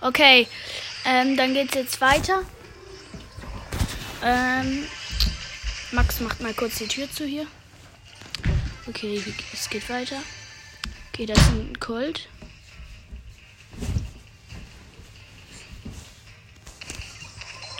Okay, 0.00 0.46
ähm, 1.04 1.36
dann 1.36 1.52
geht's 1.52 1.74
jetzt 1.74 2.00
weiter. 2.00 2.44
Ähm, 4.22 4.86
Max 5.90 6.20
macht 6.20 6.40
mal 6.40 6.54
kurz 6.54 6.76
die 6.76 6.86
Tür 6.86 7.10
zu 7.10 7.24
hier. 7.24 7.48
Okay, 8.86 9.20
es 9.52 9.68
geht 9.68 9.88
weiter. 9.90 10.22
Okay, 11.12 11.26
da 11.26 11.34
ist 11.34 11.48
ein 11.48 11.80
Colt. 11.80 12.28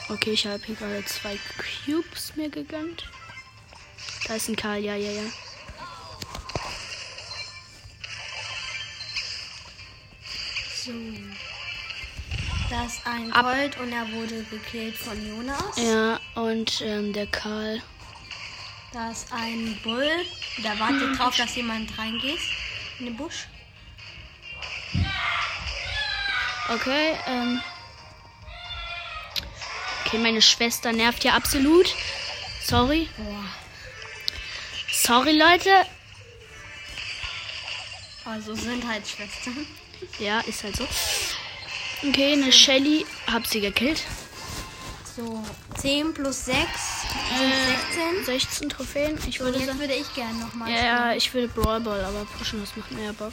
Okay, 0.09 0.33
ich 0.33 0.47
habe 0.47 0.61
hier 0.67 0.75
gerade 0.75 1.05
zwei 1.05 1.39
Cubes 1.87 2.35
mir 2.35 2.51
gegönnt. 2.51 3.09
Da 4.27 4.35
ist 4.35 4.49
ein 4.49 4.57
Karl, 4.57 4.83
ja, 4.83 4.97
ja, 4.97 5.13
ja. 5.13 5.23
So. 10.85 10.93
Da 12.71 12.87
ist 12.87 13.07
ein 13.07 13.33
Ab- 13.33 13.45
Colt 13.47 13.79
und 13.79 13.93
er 13.93 14.11
wurde 14.13 14.43
gekillt 14.45 14.97
von 14.97 15.27
Jonas. 15.29 15.77
Ja, 15.77 16.19
und 16.35 16.81
ähm, 16.81 17.13
der 17.13 17.27
Karl. 17.27 17.83
Da 18.93 19.11
ist 19.11 19.33
ein 19.33 19.79
Bull. 19.85 20.11
Der 20.59 20.79
wartet 20.79 21.19
drauf, 21.19 21.37
dass 21.37 21.55
jemand 21.55 21.97
reingeht 21.99 22.41
in 22.99 23.07
den 23.07 23.17
Busch. 23.17 23.47
Okay, 26.69 27.17
ähm. 27.27 27.61
Okay, 30.05 30.19
meine 30.19 30.43
Schwester 30.43 30.93
nervt 30.93 31.25
ja 31.25 31.35
absolut. 31.35 31.95
Sorry. 32.65 33.09
Boah. 33.17 33.45
Sorry, 34.93 35.33
Leute. 35.39 35.71
Also 38.25 38.55
sind 38.55 38.87
halt 38.87 39.07
Schwestern. 39.07 39.67
Ja, 40.19 40.41
ist 40.41 40.63
halt 40.65 40.77
so. 40.77 40.87
Okay, 42.07 42.33
eine 42.33 42.53
Shelly. 42.53 43.07
Hab 43.31 43.47
sie 43.47 43.61
gekillt. 43.61 44.03
So, 45.17 45.45
10 45.79 46.15
plus 46.15 46.47
6 46.47 46.57
sind 47.39 47.53
16. 48.25 48.25
16 48.25 48.69
Trophäen. 48.71 49.19
Ich 49.29 49.41
würde 49.41 49.59
Jetzt 49.59 49.67
sagen. 49.67 49.79
würde 49.79 49.95
ich 49.95 50.15
gerne 50.15 50.39
nochmal 50.39 50.71
Ja, 50.71 50.85
ja, 50.85 51.15
ich 51.15 51.33
würde 51.35 51.49
Brawl 51.49 51.81
Ball, 51.81 52.03
aber 52.03 52.25
pushen, 52.39 52.61
das 52.61 52.75
macht 52.77 52.91
mehr 52.93 53.13
Bock. 53.13 53.33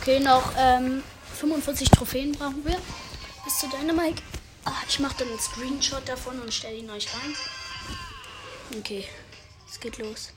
Okay, 0.00 0.18
noch 0.18 0.52
ähm, 0.58 1.02
45 1.38 1.88
Trophäen 1.90 2.32
brauchen 2.32 2.64
wir. 2.64 2.78
Bis 3.44 3.58
zu 3.58 3.68
Dynamite. 3.68 4.22
Ah, 4.64 4.72
ich 4.88 4.98
mache 4.98 5.14
dann 5.18 5.28
einen 5.28 5.38
Screenshot 5.38 6.08
davon 6.08 6.40
und 6.40 6.52
stelle 6.52 6.76
ihn 6.76 6.90
euch 6.90 7.06
rein. 7.14 7.34
Okay, 8.78 9.06
es 9.70 9.78
geht 9.78 9.98
los. 9.98 10.32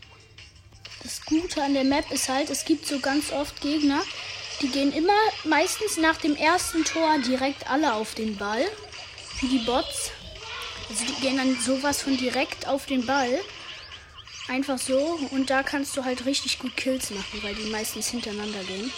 Das 1.02 1.22
Gute 1.26 1.64
an 1.64 1.74
der 1.74 1.86
Map 1.86 2.12
ist 2.12 2.30
halt, 2.30 2.50
es 2.50 2.66
gibt 2.66 2.86
so 2.86 3.00
ganz 3.00 3.32
oft 3.32 3.62
Gegner, 3.62 4.02
die 4.62 4.70
gehen 4.70 4.92
immer 4.92 5.14
meistens 5.44 5.98
nach 5.98 6.18
dem 6.18 6.36
ersten 6.36 6.84
Tor 6.84 7.20
direkt 7.20 7.70
alle 7.70 7.94
auf 7.94 8.16
den 8.16 8.38
Ball. 8.38 8.66
Wie 9.40 9.48
die 9.48 9.60
Bots. 9.66 10.12
Also 10.90 11.06
die 11.06 11.22
gehen 11.22 11.38
dann 11.38 11.60
sowas 11.60 12.02
von 12.02 12.18
direkt 12.18 12.68
auf 12.68 12.86
den 12.86 13.06
Ball. 13.06 13.40
Einfach 14.48 14.78
so. 14.80 15.20
Und 15.32 15.50
da 15.50 15.62
kannst 15.64 15.96
du 15.98 16.06
halt 16.06 16.26
richtig 16.26 16.60
gut 16.60 16.76
Kills 16.78 17.12
machen, 17.12 17.44
weil 17.44 17.54
die 17.56 17.70
meistens 17.70 18.08
hintereinander 18.08 18.64
gehen. 18.64 18.92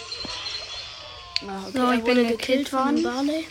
Ah, 1.46 1.62
okay, 1.68 1.78
So, 1.78 1.90
ich 1.92 2.04
bin 2.04 2.16
wurde 2.16 2.26
gekillt 2.26 2.72
worden. 2.72 3.02
Barley. 3.02 3.46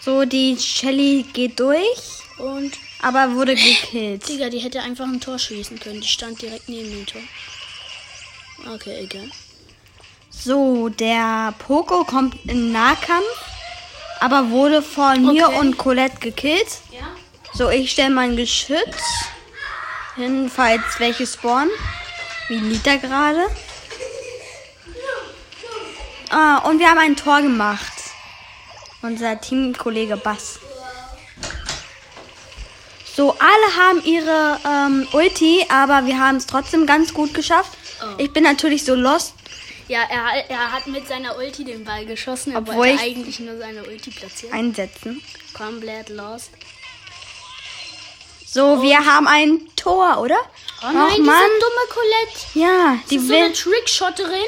So, 0.00 0.24
die 0.24 0.56
Shelly 0.58 1.24
geht 1.32 1.58
durch, 1.60 1.98
Und, 2.38 2.74
aber 3.00 3.34
wurde 3.34 3.54
gekillt. 3.54 4.28
Digga, 4.28 4.50
die 4.50 4.58
hätte 4.58 4.82
einfach 4.82 5.06
ein 5.06 5.20
Tor 5.20 5.38
schießen 5.38 5.78
können. 5.80 6.00
Die 6.00 6.08
stand 6.08 6.40
direkt 6.42 6.68
neben 6.68 6.90
dem 6.90 7.06
Tor. 7.06 7.22
Okay, 8.74 9.04
egal. 9.04 9.30
So, 10.42 10.88
der 10.88 11.54
Poco 11.58 12.04
kommt 12.04 12.36
in 12.46 12.72
Nahkampf, 12.72 13.24
aber 14.20 14.50
wurde 14.50 14.82
von 14.82 15.22
mir 15.32 15.48
Okay. 15.48 15.58
und 15.58 15.78
Colette 15.78 16.18
gekillt. 16.18 16.66
Ja? 16.90 17.06
So, 17.52 17.70
ich 17.70 17.90
stelle 17.90 18.10
mein 18.14 18.36
Geschütz 18.36 18.96
hin, 20.16 20.50
falls 20.54 20.82
welche 20.98 21.26
spawnen. 21.26 21.70
Wie 22.48 22.56
Liter 22.58 22.98
gerade. 22.98 23.46
Ah, 26.30 26.58
und 26.68 26.78
wir 26.78 26.88
haben 26.90 26.98
ein 26.98 27.16
Tor 27.16 27.40
gemacht. 27.40 27.92
Unser 29.02 29.40
Teamkollege 29.40 30.16
Bass. 30.16 30.58
So, 33.16 33.32
alle 33.38 33.76
haben 33.88 34.04
ihre 34.04 34.58
ähm, 34.66 35.06
Ulti, 35.12 35.64
aber 35.68 36.04
wir 36.06 36.18
haben 36.18 36.36
es 36.36 36.46
trotzdem 36.46 36.84
ganz 36.86 37.14
gut 37.14 37.32
geschafft. 37.32 37.70
Oh. 38.02 38.14
Ich 38.18 38.32
bin 38.32 38.42
natürlich 38.42 38.84
so 38.84 38.94
lost. 38.94 39.33
Ja, 39.88 40.02
er, 40.08 40.48
er 40.50 40.72
hat 40.72 40.86
mit 40.86 41.06
seiner 41.06 41.36
Ulti 41.36 41.64
den 41.64 41.84
Ball 41.84 42.06
geschossen. 42.06 42.52
Er 42.52 42.58
Obwohl 42.58 42.76
wollte 42.76 42.94
ich- 42.94 43.00
eigentlich 43.02 43.38
nur 43.40 43.58
seine 43.58 43.84
Ulti 43.84 44.10
platzieren. 44.10 44.54
Einsetzen. 44.56 45.22
Komplett 45.52 46.08
lost. 46.08 46.50
So, 48.46 48.82
wir 48.82 49.04
haben 49.04 49.26
ein 49.26 49.60
Tor, 49.76 50.18
oder? 50.20 50.38
Oh 50.82 50.90
nein, 50.92 51.10
diese 51.16 51.22
Mann. 51.22 51.50
dumme 51.60 51.88
Colette. 51.90 52.38
Ja, 52.54 52.98
Die 53.04 53.08
die 53.08 53.16
ist 53.16 53.28
so 53.28 53.34
eine 53.34 53.52
Trickshotterin. 53.52 54.44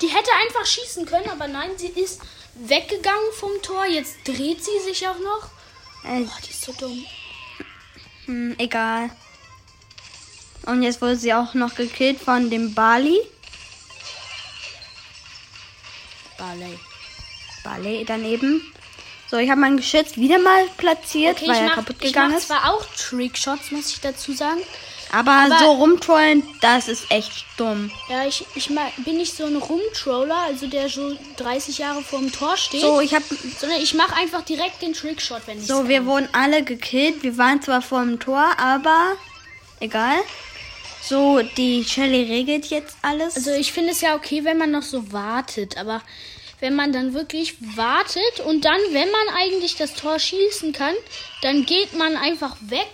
Die 0.00 0.08
hätte 0.08 0.30
einfach 0.42 0.64
schießen 0.66 1.04
können, 1.06 1.28
aber 1.30 1.46
nein, 1.48 1.70
sie 1.76 1.88
ist 1.88 2.20
weggegangen 2.54 3.32
vom 3.38 3.50
Tor. 3.62 3.84
Jetzt 3.86 4.16
dreht 4.26 4.64
sie 4.64 4.78
sich 4.84 5.06
auch 5.06 5.18
noch. 5.18 5.50
Äh, 6.04 6.22
Oh, 6.24 6.30
die 6.44 6.50
ist 6.50 6.64
so 6.64 6.72
dumm. 6.72 7.04
hm, 8.24 8.54
egal. 8.58 9.10
Und 10.66 10.82
jetzt 10.82 11.00
wurde 11.02 11.16
sie 11.16 11.34
auch 11.34 11.54
noch 11.54 11.74
gekillt 11.74 12.20
von 12.20 12.48
dem 12.50 12.74
Bali. 12.74 13.20
Barley. 16.38 16.78
Bali 17.64 18.04
daneben. 18.06 18.72
So, 19.30 19.38
ich 19.38 19.48
habe 19.50 19.60
mein 19.60 19.76
Geschütz 19.78 20.16
wieder 20.16 20.38
mal 20.38 20.66
platziert, 20.76 21.36
Okay, 21.38 21.48
weil 21.48 21.54
ich 21.54 21.60
er 21.62 21.66
mach, 21.68 21.74
kaputt 21.76 21.96
ich 22.00 22.12
gegangen 22.12 22.34
ist. 22.36 22.48
zwar 22.48 22.70
auch 22.70 22.84
Trickshots, 22.96 23.70
muss 23.70 23.90
ich 23.90 24.00
dazu 24.00 24.32
sagen. 24.32 24.60
Aber, 25.10 25.30
aber- 25.32 25.58
so 25.58 25.72
rumtrollen, 25.72 26.42
das 26.60 26.88
ist 26.88 27.10
echt 27.10 27.44
dumm. 27.56 27.90
Ja, 28.08 28.26
ich, 28.26 28.46
ich 28.54 28.70
bin 29.04 29.16
nicht 29.16 29.34
so 29.36 29.44
ein 29.44 29.56
Rumtroller, 29.56 30.36
also 30.36 30.66
der 30.66 30.88
so 30.88 31.16
30 31.36 31.78
Jahre 31.78 32.02
vor 32.02 32.18
dem 32.18 32.32
Tor 32.32 32.56
steht. 32.56 32.80
So, 32.80 33.00
ich 33.00 33.14
habe 33.14 33.24
sondern 33.58 33.80
ich 33.80 33.94
mache 33.94 34.16
einfach 34.16 34.42
direkt 34.42 34.80
den 34.82 34.92
Trickshot, 34.94 35.42
wenn 35.46 35.58
ich 35.58 35.66
so, 35.66 35.88
wir 35.88 36.04
wurden 36.06 36.28
alle 36.32 36.62
gekillt. 36.62 37.22
Wir 37.22 37.36
waren 37.38 37.60
zwar 37.62 37.82
vor 37.82 38.00
dem 38.02 38.20
Tor, 38.20 38.44
aber 38.58 39.12
egal. 39.80 40.16
So, 41.02 41.42
die 41.56 41.84
Shelly 41.84 42.22
regelt 42.22 42.66
jetzt 42.66 42.96
alles. 43.02 43.34
Also 43.36 43.50
ich 43.52 43.72
finde 43.72 43.90
es 43.90 44.00
ja 44.00 44.14
okay, 44.14 44.44
wenn 44.44 44.56
man 44.58 44.70
noch 44.70 44.82
so 44.82 45.12
wartet, 45.12 45.76
aber 45.76 46.00
wenn 46.60 46.76
man 46.76 46.92
dann 46.92 47.12
wirklich 47.12 47.56
wartet 47.76 48.40
und 48.46 48.64
dann, 48.64 48.78
wenn 48.92 49.10
man 49.10 49.36
eigentlich 49.36 49.74
das 49.74 49.94
Tor 49.94 50.20
schießen 50.20 50.72
kann, 50.72 50.94
dann 51.42 51.66
geht 51.66 51.92
man 51.94 52.16
einfach 52.16 52.56
weg 52.60 52.86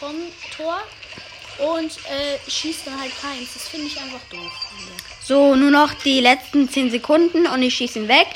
vom 0.00 0.14
Tor 0.56 0.76
und 1.58 1.90
äh, 1.92 2.50
schießt 2.50 2.86
dann 2.86 3.00
halt 3.00 3.12
keins. 3.22 3.54
Das 3.54 3.68
finde 3.68 3.86
ich 3.86 4.00
einfach 4.00 4.20
doof. 4.28 4.52
So, 5.22 5.54
nur 5.54 5.70
noch 5.70 5.94
die 5.94 6.20
letzten 6.20 6.68
10 6.68 6.90
Sekunden 6.90 7.46
und 7.46 7.62
ich 7.62 7.74
schieße 7.74 8.00
ihn 8.00 8.08
weg. 8.08 8.26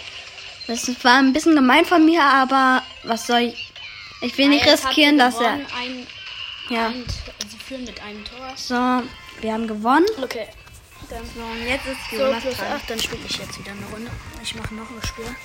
Das 0.68 0.88
war 1.05 1.18
ein 1.18 1.33
bisschen 1.33 1.57
gemein 1.57 1.85
von 1.85 2.05
mir, 2.05 2.23
aber 2.23 2.83
was 3.03 3.27
soll 3.27 3.40
ich? 3.40 3.73
Ich 4.23 4.38
will 4.38 4.49
nicht 4.49 4.64
Ja, 4.64 4.73
ihr 4.73 4.73
riskieren, 4.75 5.18
dass 5.18 5.40
er. 5.40 5.55
Ein, 5.55 6.07
Ja. 6.68 6.87
ein, 6.88 7.05
sie 7.48 7.59
führen 7.59 7.85
mit 7.85 8.00
einem 8.03 8.24
Tor. 8.24 8.53
So, 8.57 8.74
wir 9.40 9.53
haben 9.53 9.66
gewonnen. 9.66 10.07
Okay. 10.22 10.48
Dann 11.09 11.22
So, 11.35 11.40
und 11.40 11.66
jetzt 11.66 11.87
ist 11.87 11.98
so 12.11 12.16
Jonas 12.16 12.42
plus 12.42 12.57
dran. 12.57 12.72
8, 12.72 12.90
dann 12.90 13.00
spiele 13.00 13.22
ich 13.29 13.37
jetzt 13.38 13.59
wieder 13.59 13.72
eine 13.72 13.87
Runde. 13.87 14.11
Ich 14.42 14.55
mache 14.55 14.74
noch 14.74 14.90
ein 14.90 15.03
Spiel. 15.07 15.37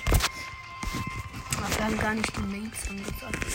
Aber 1.56 1.76
wir 1.76 1.84
haben 1.84 1.98
gar 1.98 2.14
nicht 2.14 2.32
die 2.36 2.52
Links 2.52 2.88
angesagt. 2.88 3.46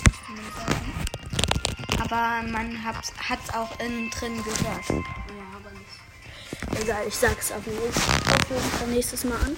Aber 2.00 2.48
man 2.48 2.84
hat 2.84 2.96
es 3.04 3.54
auch 3.54 3.80
innen 3.80 4.10
drin 4.10 4.38
gehört. 4.44 4.90
Ja, 4.90 5.46
aber 5.56 5.72
nicht. 5.72 6.82
Egal, 6.84 7.08
ich 7.08 7.16
sag's 7.16 7.52
jeden 7.66 8.72
Fall 8.72 8.88
nächstes 8.88 9.24
Mal 9.24 9.36
an. 9.36 9.56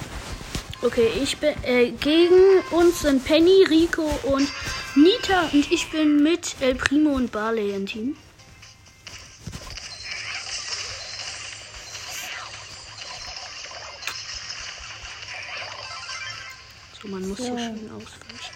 Okay, 0.82 1.10
ich 1.22 1.38
bin 1.38 1.54
äh, 1.64 1.92
gegen 1.92 2.60
uns 2.72 3.02
sind 3.02 3.24
Penny, 3.24 3.64
Rico 3.70 4.04
und 4.24 4.50
Nita 4.96 5.50
und 5.54 5.72
ich 5.72 5.90
bin 5.92 6.22
mit 6.22 6.56
El 6.60 6.76
Primo 6.76 7.12
und 7.12 7.32
Barley 7.32 7.74
im 7.74 7.86
Team. 7.86 8.18
So, 17.04 17.10
man 17.10 17.28
muss 17.28 17.38
so 17.38 17.46
schön 17.58 17.92
ausweichen. 17.92 18.56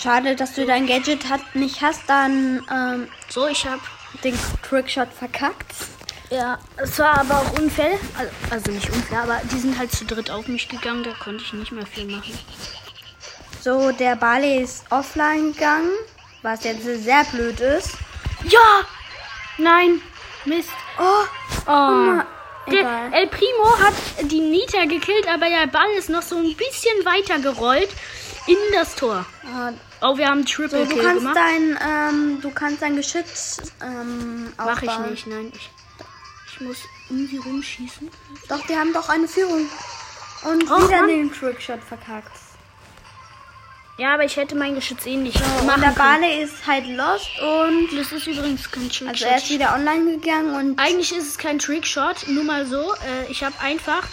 Schade, 0.00 0.36
dass 0.36 0.54
du 0.54 0.64
dein 0.64 0.86
Gadget 0.86 1.28
hat, 1.28 1.56
nicht 1.56 1.82
hast, 1.82 2.02
dann 2.06 2.64
ähm, 2.72 3.08
So, 3.28 3.48
ich 3.48 3.66
hab 3.66 3.80
den 4.22 4.38
Trickshot 4.62 5.12
verkackt. 5.12 5.74
Ja, 6.30 6.58
es 6.76 6.98
war 7.00 7.18
aber 7.18 7.38
auch 7.38 7.58
unfair. 7.58 7.98
Also, 8.16 8.30
also 8.50 8.70
nicht 8.70 8.88
unfair, 8.90 9.22
aber 9.22 9.40
die 9.50 9.58
sind 9.58 9.76
halt 9.76 9.90
zu 9.90 10.04
dritt 10.04 10.30
auf 10.30 10.46
mich 10.46 10.68
gegangen. 10.68 11.02
Da 11.02 11.12
konnte 11.14 11.42
ich 11.42 11.52
nicht 11.52 11.72
mehr 11.72 11.86
viel 11.86 12.06
machen. 12.06 12.38
So, 13.60 13.90
der 13.90 14.14
Barley 14.14 14.62
ist 14.62 14.84
offline 14.90 15.52
gegangen, 15.52 15.90
was 16.42 16.62
jetzt 16.62 16.84
sehr 16.84 17.24
blöd 17.24 17.58
ist. 17.58 17.96
Ja! 18.44 18.84
Nein! 19.56 20.00
Mist. 20.44 20.70
Oh, 20.98 21.24
Oh. 21.66 22.22
Der. 22.70 23.10
El 23.12 23.26
Primo 23.28 23.78
hat 23.80 23.94
die 24.30 24.40
Nita 24.40 24.84
gekillt, 24.84 25.26
aber 25.28 25.46
der 25.48 25.66
Ball 25.68 25.90
ist 25.98 26.08
noch 26.10 26.22
so 26.22 26.36
ein 26.36 26.54
bisschen 26.56 27.04
weiter 27.04 27.38
gerollt 27.38 27.88
in 28.46 28.56
das 28.74 28.94
Tor. 28.94 29.24
Ah, 29.44 29.72
Oh, 30.00 30.16
wir 30.16 30.28
haben 30.28 30.46
Triple 30.46 30.84
So, 30.84 30.84
du 30.84 30.94
Kill 30.94 31.02
kannst 31.02 31.20
gemacht. 31.22 31.36
dein, 31.36 31.78
ähm, 31.84 32.38
du 32.40 32.50
kannst 32.52 32.80
dein 32.82 32.94
Geschütz 32.94 33.56
ähm, 33.82 34.52
Mach 34.56 34.80
ich 34.80 34.98
nicht, 35.10 35.26
nein. 35.26 35.52
Ich, 35.54 35.70
ich 36.54 36.60
muss 36.60 36.76
irgendwie 37.10 37.38
rumschießen. 37.38 38.08
Doch, 38.48 38.64
die 38.68 38.76
haben 38.76 38.92
doch 38.92 39.08
eine 39.08 39.26
Führung. 39.26 39.66
Und 40.44 40.70
Och, 40.70 40.86
wieder 40.86 40.98
Mann. 41.00 41.08
den 41.08 41.32
Trickshot 41.32 41.82
verkackt. 41.82 42.30
Ja, 43.98 44.14
aber 44.14 44.24
ich 44.24 44.36
hätte 44.36 44.54
mein 44.54 44.74
Geschütz 44.76 45.04
eh 45.06 45.16
nicht 45.16 45.36
Und 45.60 45.66
machen 45.66 45.80
der 45.80 45.90
können. 45.92 46.20
Barley 46.22 46.42
ist 46.42 46.66
halt 46.66 46.86
lost 46.86 47.28
und 47.40 47.88
Das 47.98 48.12
ist 48.12 48.26
übrigens 48.28 48.70
kein 48.70 48.84
Trickshot. 48.88 49.08
also 49.08 49.24
er 49.26 49.36
ist 49.38 49.50
wieder 49.50 49.74
online 49.74 50.12
gegangen 50.18 50.54
und 50.54 50.78
Eigentlich 50.78 51.10
ist 51.12 51.26
es 51.26 51.36
kein 51.38 51.58
Trickshot, 51.58 52.28
nur 52.28 52.44
mal 52.44 52.64
so. 52.64 52.80
Äh, 52.94 53.30
ich 53.30 53.42
habe 53.42 53.58
einfach 53.60 54.06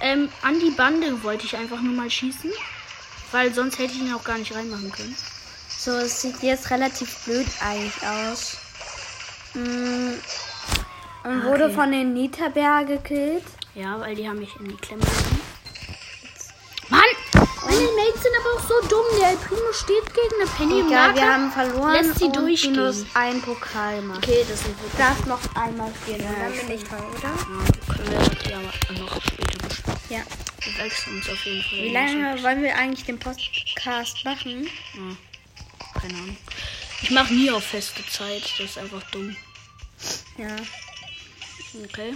ähm, 0.00 0.28
an 0.42 0.58
die 0.60 0.70
Bande 0.70 1.22
wollte 1.22 1.46
ich 1.46 1.56
einfach 1.56 1.80
nur 1.80 1.92
mal 1.94 2.10
schießen, 2.10 2.50
weil 3.32 3.54
sonst 3.54 3.78
hätte 3.78 3.92
ich 3.92 4.00
ihn 4.00 4.12
auch 4.12 4.24
gar 4.24 4.38
nicht 4.38 4.54
reinmachen 4.54 4.90
können. 4.92 5.16
So, 5.68 5.92
es 5.92 6.20
sieht 6.22 6.42
jetzt 6.42 6.68
relativ 6.70 7.14
blöd 7.24 7.46
eigentlich 7.64 7.94
aus. 8.02 8.56
Mm, 9.54 10.14
Und 11.24 11.44
wurde 11.44 11.64
Ah, 11.64 11.66
okay. 11.66 11.74
von 11.74 11.92
den 11.92 12.12
Nita-Bär 12.12 12.84
gekillt. 12.86 13.44
Ja, 13.74 14.00
weil 14.00 14.16
die 14.16 14.28
haben 14.28 14.38
mich 14.40 14.54
in 14.58 14.68
die 14.68 14.76
Klemme 14.76 15.02
genommen. 15.02 15.35
Mates 18.06 18.22
sind 18.22 18.32
aber 18.38 18.54
auch 18.56 18.68
so 18.68 18.88
dumm. 18.88 19.04
Der 19.20 19.30
El 19.30 19.36
Primo 19.36 19.72
steht 19.72 20.14
gegen 20.14 20.40
eine 20.40 20.50
Penny 20.50 20.80
im 20.80 20.86
Egal, 20.88 21.08
Lager. 21.08 21.20
wir 21.20 21.32
haben 21.32 21.52
verloren 21.52 21.92
Lässt 21.92 22.18
sie 22.18 22.24
und 22.24 22.36
durchgehen. 22.36 22.72
minus 22.72 23.04
ein 23.14 23.42
Pokal 23.42 23.96
gemacht. 23.96 24.18
Okay, 24.24 24.44
das 24.48 24.60
sind 24.60 24.80
wirklich. 24.80 24.98
darf 24.98 25.26
noch 25.26 25.56
einmal 25.56 25.92
spielen, 26.02 26.20
und 26.20 26.38
dann 26.40 26.52
bin 26.66 26.70
ich 26.76 26.84
dran, 26.84 27.04
oder? 27.04 27.22
Ja, 27.22 27.94
können 27.94 28.42
wir 28.44 28.50
ja 28.50 28.60
noch 29.00 29.22
später 29.22 29.58
besprechen. 29.68 30.00
Ja. 30.10 30.22
Wir 30.60 30.84
wechseln 30.84 31.16
uns 31.16 31.28
auf 31.28 31.44
jeden 31.44 31.62
Fall. 31.62 31.78
Wie 31.78 31.92
lange 31.92 32.42
wollen 32.42 32.62
wir 32.62 32.76
eigentlich 32.76 33.04
den 33.04 33.18
Podcast 33.18 34.24
machen? 34.24 34.68
Keine 36.00 36.14
Ahnung. 36.14 36.36
Ich 37.02 37.10
mache 37.10 37.32
nie 37.34 37.50
auf 37.50 37.64
feste 37.64 38.04
Zeit. 38.08 38.42
Das 38.58 38.70
ist 38.70 38.78
einfach 38.78 39.02
dumm. 39.10 39.36
Ja. 40.38 40.56
Okay. 41.84 42.14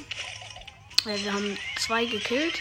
Ja, 1.05 1.17
wir 1.25 1.33
haben 1.33 1.57
zwei 1.79 2.05
gekillt. 2.07 2.55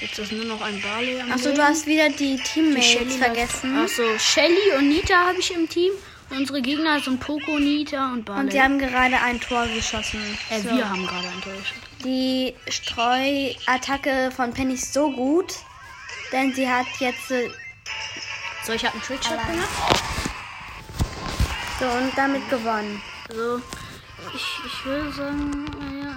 Jetzt 0.00 0.18
ist 0.18 0.32
nur 0.32 0.44
noch 0.46 0.60
ein 0.62 0.80
Barley 0.80 1.20
am 1.20 1.30
Achso, 1.32 1.52
du 1.52 1.62
hast 1.62 1.86
wieder 1.86 2.08
die 2.08 2.36
Teammates 2.38 3.16
vergessen. 3.16 3.76
Achso, 3.78 4.02
Shelly 4.18 4.72
und 4.78 4.88
Nita 4.88 5.26
habe 5.26 5.38
ich 5.38 5.54
im 5.54 5.68
Team. 5.68 5.92
Und 6.30 6.38
unsere 6.38 6.62
Gegner 6.62 7.00
sind 7.00 7.20
Poco, 7.20 7.58
Nita 7.58 8.12
und 8.12 8.24
Barley. 8.24 8.44
Und 8.44 8.52
sie 8.52 8.62
haben 8.62 8.78
gerade 8.78 9.20
ein 9.20 9.40
Tor 9.40 9.66
geschossen. 9.66 10.20
äh, 10.48 10.60
So. 10.60 10.70
wir 10.76 10.88
haben 10.88 11.06
gerade 11.06 11.26
ein 11.28 11.40
Tor 11.42 11.52
geschossen. 11.52 11.82
Die 12.04 12.54
Streuattacke 12.70 14.30
von 14.34 14.54
Penny 14.54 14.74
ist 14.74 14.92
so 14.94 15.10
gut, 15.10 15.54
denn 16.32 16.54
sie 16.54 16.66
hat 16.68 16.86
jetzt 17.00 17.30
äh, 17.30 17.50
So, 18.64 18.72
ich 18.72 18.84
habe 18.84 18.94
einen 18.94 19.02
Trickshot 19.02 19.38
gemacht. 19.46 19.68
so 21.78 21.84
und 21.86 22.12
damit 22.16 22.48
gewonnen. 22.48 23.02
Also, 23.28 23.60
ich, 24.34 24.42
ich 24.66 24.84
würde 24.86 25.12
sagen, 25.12 25.64
naja. 25.78 26.14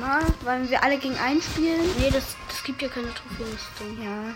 Na, 0.00 0.20
wollen 0.44 0.70
wir 0.70 0.82
alle 0.82 0.96
gegen 0.98 1.16
einen 1.18 1.42
spielen? 1.42 1.82
Nee, 1.98 2.10
das 2.10 2.36
gibt 2.64 2.82
ja 2.82 2.88
keine 2.88 3.12
Trophäenlistung. 3.14 4.02
Ja. 4.02 4.34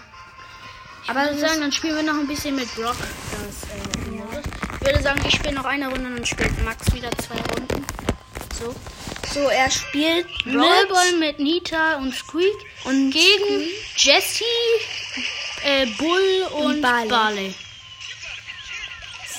Ich 1.02 1.10
Aber 1.10 1.24
würde 1.24 1.38
sagen, 1.38 1.60
dann 1.60 1.72
spielen 1.72 1.96
wir 1.96 2.02
noch 2.02 2.18
ein 2.18 2.28
bisschen 2.28 2.54
mit 2.54 2.72
Brock. 2.74 2.96
Das, 2.96 3.64
äh, 3.70 4.10
Modus. 4.10 4.44
Ich 4.80 4.86
würde 4.86 5.02
sagen, 5.02 5.20
ich 5.26 5.34
spiele 5.34 5.54
noch 5.54 5.64
eine 5.64 5.88
Runde 5.88 6.06
und 6.06 6.16
dann 6.16 6.26
spielt 6.26 6.62
Max 6.64 6.92
wieder 6.92 7.10
zwei 7.18 7.36
Runden. 7.36 7.84
So. 8.58 8.74
So, 9.32 9.48
er 9.48 9.70
spielt 9.70 10.26
Brawlball 10.44 11.12
mit 11.18 11.38
Nita 11.38 11.96
und 11.96 12.14
Squeak 12.14 12.54
und 12.84 13.10
gegen 13.10 13.68
Jessie, 13.96 14.44
äh, 15.64 15.86
Bull 15.98 16.46
und, 16.62 16.80
Barley. 16.80 17.08
Barley. 17.08 17.54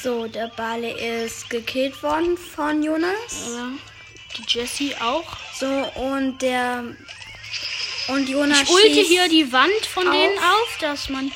So, 0.02 0.28
der 0.28 0.48
Bale 0.48 0.92
ist 0.92 1.50
gekillt 1.50 2.02
worden 2.04 2.38
von 2.38 2.84
Jonas. 2.84 3.50
Ja. 3.54 3.70
Die 4.38 4.44
Jessie 4.48 4.96
auch. 5.02 5.26
So, 5.56 5.68
und 5.96 6.42
der. 6.42 6.84
Und 8.12 8.28
Jonas 8.30 8.62
Ich 8.64 8.70
ulte 8.70 9.00
hier 9.02 9.28
die 9.30 9.52
Wand 9.52 9.86
von 9.94 10.08
auf. 10.08 10.14
denen 10.14 10.38
auf, 10.40 10.78
dass 10.80 11.10
man 11.10 11.32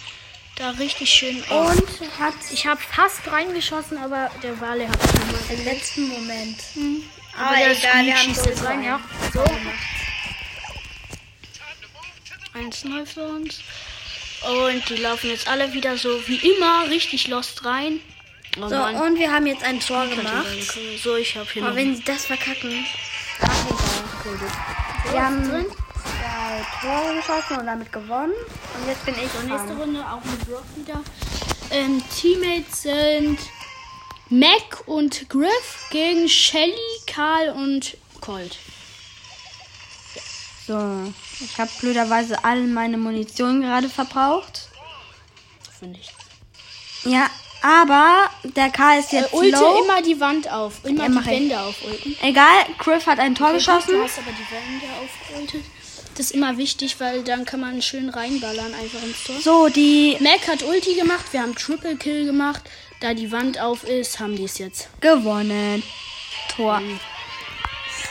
da 0.56 0.72
richtig 0.72 1.10
schön. 1.10 1.44
Oh. 1.50 1.54
Und 1.72 1.88
hat 2.20 2.34
Ich 2.52 2.66
habe 2.66 2.80
fast 2.82 3.20
reingeschossen, 3.32 3.98
aber 3.98 4.30
der 4.42 4.54
Barley 4.54 4.88
hat 4.88 4.98
es 5.04 5.50
im 5.60 5.66
letzten 5.66 6.08
Moment. 6.10 6.58
Aber 7.38 7.48
Aber 7.48 7.56
der 7.58 7.72
egal, 7.78 8.06
wir 8.06 8.14
haben 8.16 8.24
schießt 8.26 8.46
jetzt 8.46 8.64
rein, 8.64 8.84
ja. 8.84 9.00
So. 9.34 9.44
gemacht. 9.44 9.78
1-0 12.56 13.06
für 13.06 13.24
uns. 13.24 13.60
Und 14.48 14.90
die 14.90 14.98
laufen 14.98 15.30
jetzt 15.30 15.48
alle 15.48 15.74
wieder 15.74 15.98
so 15.98 16.28
wie 16.28 16.36
immer 16.38 16.90
richtig 16.90 17.28
lost 17.28 17.66
rein. 17.66 18.00
Oh 18.58 18.68
So, 18.68 18.76
Mann. 18.76 18.96
und 18.96 19.18
wir 19.18 19.32
haben 19.32 19.48
jetzt 19.48 19.64
ein 19.64 19.80
Tor 19.80 20.06
gemacht. 20.08 20.46
So, 21.02 21.16
ich 21.16 21.36
habe 21.36 21.48
hier 21.52 21.64
Aber 21.64 21.72
noch 21.72 21.78
wenn 21.78 21.96
sie 21.96 22.04
das 22.04 22.26
verkacken. 22.26 22.86
Ach, 23.42 24.26
egal. 24.26 25.14
Wir 25.14 25.24
haben 25.26 25.50
drin. 25.50 25.66
Zwei 26.82 26.88
Tore 26.88 27.16
geschossen 27.16 27.58
und 27.58 27.66
damit 27.66 27.92
gewonnen. 27.92 28.34
Und 28.34 28.88
jetzt 28.88 29.06
bin 29.06 29.16
ich 29.16 29.34
Und 29.40 29.50
nächste. 29.50 29.74
Runde 29.78 30.00
auch 30.02 30.24
mit 30.24 30.46
Brock 30.48 30.64
wieder. 30.76 31.02
Ähm, 31.72 32.04
Teammates 32.20 32.84
sind 32.84 33.40
Mac 34.30 34.84
und 34.86 35.28
Griff 35.30 35.88
gegen 35.90 36.28
Shelly, 36.30 36.74
Karl 37.08 37.50
und 37.50 37.98
Colt. 38.22 38.58
So, 40.68 41.12
ich 41.42 41.58
habe 41.58 41.70
blöderweise 41.82 42.44
all 42.46 42.62
meine 42.62 42.98
Munition 42.98 43.62
gerade 43.62 43.90
verbraucht. 43.90 44.70
Finde 45.80 46.00
ich. 46.00 46.10
Ja, 47.12 47.30
aber 47.62 48.30
der 48.44 48.70
K 48.70 48.98
ist 48.98 49.12
Äh, 49.12 49.22
jetzt 49.22 49.34
ulte 49.34 49.58
low. 49.60 49.84
immer 49.84 50.02
die 50.02 50.18
Wand 50.22 50.50
auf. 50.50 50.86
Immer 50.86 51.02
Ja, 51.04 51.08
die 51.10 51.14
mach 51.16 51.22
ich. 51.26 51.32
Wände 51.32 51.60
aufulten. 51.60 52.16
Egal, 52.22 52.66
Griff 52.78 53.06
hat 53.08 53.20
ein 53.20 53.36
Tor 53.36 53.50
Du 53.50 53.56
geschossen. 53.56 54.02
hast 54.02 54.20
aber 54.20 54.32
die 54.32 54.56
Wände 54.56 54.86
aufgeultet. 55.02 55.66
Das 56.16 56.28
ist 56.28 56.32
immer 56.32 56.58
wichtig, 56.58 57.00
weil 57.00 57.24
dann 57.24 57.44
kann 57.46 57.60
man 57.60 57.82
schön 57.82 58.10
reinballern 58.10 58.74
einfach 58.74 59.02
ins 59.02 59.24
Tor. 59.24 59.40
So, 59.42 59.70
die 59.70 60.16
Mac 60.20 60.48
hat 60.48 60.62
Ulti 60.64 60.94
gemacht, 60.96 61.26
wir 61.32 61.42
haben 61.42 61.56
Triple 61.56 61.96
Kill 61.96 62.26
gemacht. 62.26 62.62
Da 63.00 63.14
die 63.14 63.32
Wand 63.32 63.60
auf 63.60 63.84
ist, 63.84 64.20
haben 64.20 64.36
die 64.36 64.44
es 64.44 64.58
jetzt. 64.60 64.90
gewonnen. 65.02 65.82
Tor. 66.56 66.82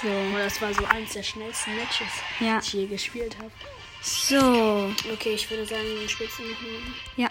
So. 0.03 0.09
Oh, 0.09 0.37
das 0.37 0.61
war 0.61 0.75
so 0.75 0.85
eins 0.87 1.13
der 1.13 1.23
schnellsten 1.23 1.77
Matches, 1.77 2.09
Ja. 2.41 2.59
die 2.59 2.67
ich 2.67 2.73
je 2.73 2.87
gespielt 2.87 3.37
habe. 3.39 3.51
So, 4.03 4.93
Okay, 5.13 5.35
ich 5.35 5.49
würde 5.49 5.65
sagen, 5.65 5.85
den 5.85 6.09
du 6.09 6.25
noch 6.25 7.17
ja. 7.17 7.29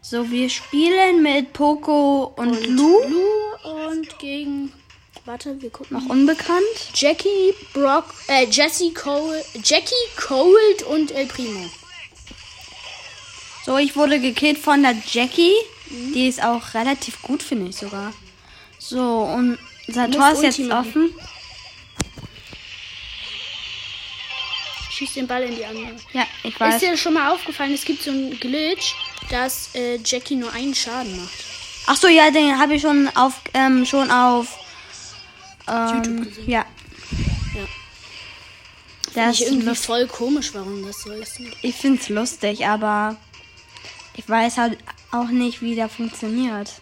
So, 0.00 0.30
wir 0.30 0.48
spielen 0.48 1.22
mit 1.22 1.52
Poco 1.52 2.32
und, 2.36 2.66
Lou. 2.68 3.00
Lou 3.08 3.86
und 3.88 4.18
gegen. 4.20 4.72
Warte, 5.26 5.60
wir 5.62 5.70
gucken. 5.70 5.98
Noch 5.98 6.10
unbekannt. 6.10 6.62
Jackie, 6.94 7.54
Brock, 7.72 8.14
äh, 8.28 8.46
Jesse 8.50 8.92
Cole, 8.92 9.42
Jackie, 9.64 9.94
Cold 10.16 10.82
und 10.90 11.12
El 11.12 11.26
Primo. 11.26 11.70
So, 13.64 13.78
ich 13.78 13.96
wurde 13.96 14.20
gekillt 14.20 14.58
von 14.58 14.82
der 14.82 14.94
Jackie. 15.10 15.54
Die 15.88 16.28
ist 16.28 16.42
auch 16.42 16.74
relativ 16.74 17.22
gut, 17.22 17.42
finde 17.42 17.70
ich 17.70 17.76
sogar. 17.76 18.12
So, 18.78 19.00
und 19.00 19.58
unser 19.88 20.10
Tor 20.10 20.32
ist 20.32 20.42
jetzt 20.42 20.70
offen. 20.70 21.14
Schieß 24.90 25.14
den 25.14 25.26
Ball 25.26 25.44
in 25.44 25.56
die 25.56 25.64
andere. 25.64 25.96
Ja, 26.12 26.26
ich 26.42 26.52
Ist 26.52 26.60
weiß. 26.60 26.80
dir 26.80 26.96
schon 26.96 27.14
mal 27.14 27.32
aufgefallen, 27.32 27.72
es 27.72 27.84
gibt 27.84 28.02
so 28.02 28.10
einen 28.10 28.38
Glitch, 28.38 28.94
dass 29.30 29.74
äh, 29.74 29.98
Jackie 30.04 30.36
nur 30.36 30.52
einen 30.52 30.74
Schaden 30.74 31.16
macht. 31.16 31.32
Ach 31.86 31.96
so, 31.96 32.08
ja, 32.08 32.30
den 32.30 32.58
habe 32.58 32.74
ich 32.74 32.82
schon 32.82 33.08
auf, 33.16 33.40
ähm, 33.54 33.84
schon 33.86 34.10
auf, 34.10 34.58
YouTube 35.66 36.06
ähm, 36.06 36.24
gesehen. 36.24 36.50
ja. 36.50 36.66
Ja. 37.54 37.66
Das 39.14 39.40
ist 39.40 39.48
irgendwie 39.48 39.74
voll 39.76 40.06
komisch, 40.06 40.50
warum 40.54 40.84
das 40.84 41.02
so 41.02 41.12
ist. 41.12 41.38
ich 41.62 41.74
finde 41.74 42.00
es 42.02 42.08
lustig, 42.08 42.66
aber 42.66 43.16
ich 44.16 44.28
weiß 44.28 44.58
halt 44.58 44.78
auch 45.12 45.28
nicht, 45.28 45.62
wie 45.62 45.74
der 45.74 45.88
funktioniert. 45.88 46.72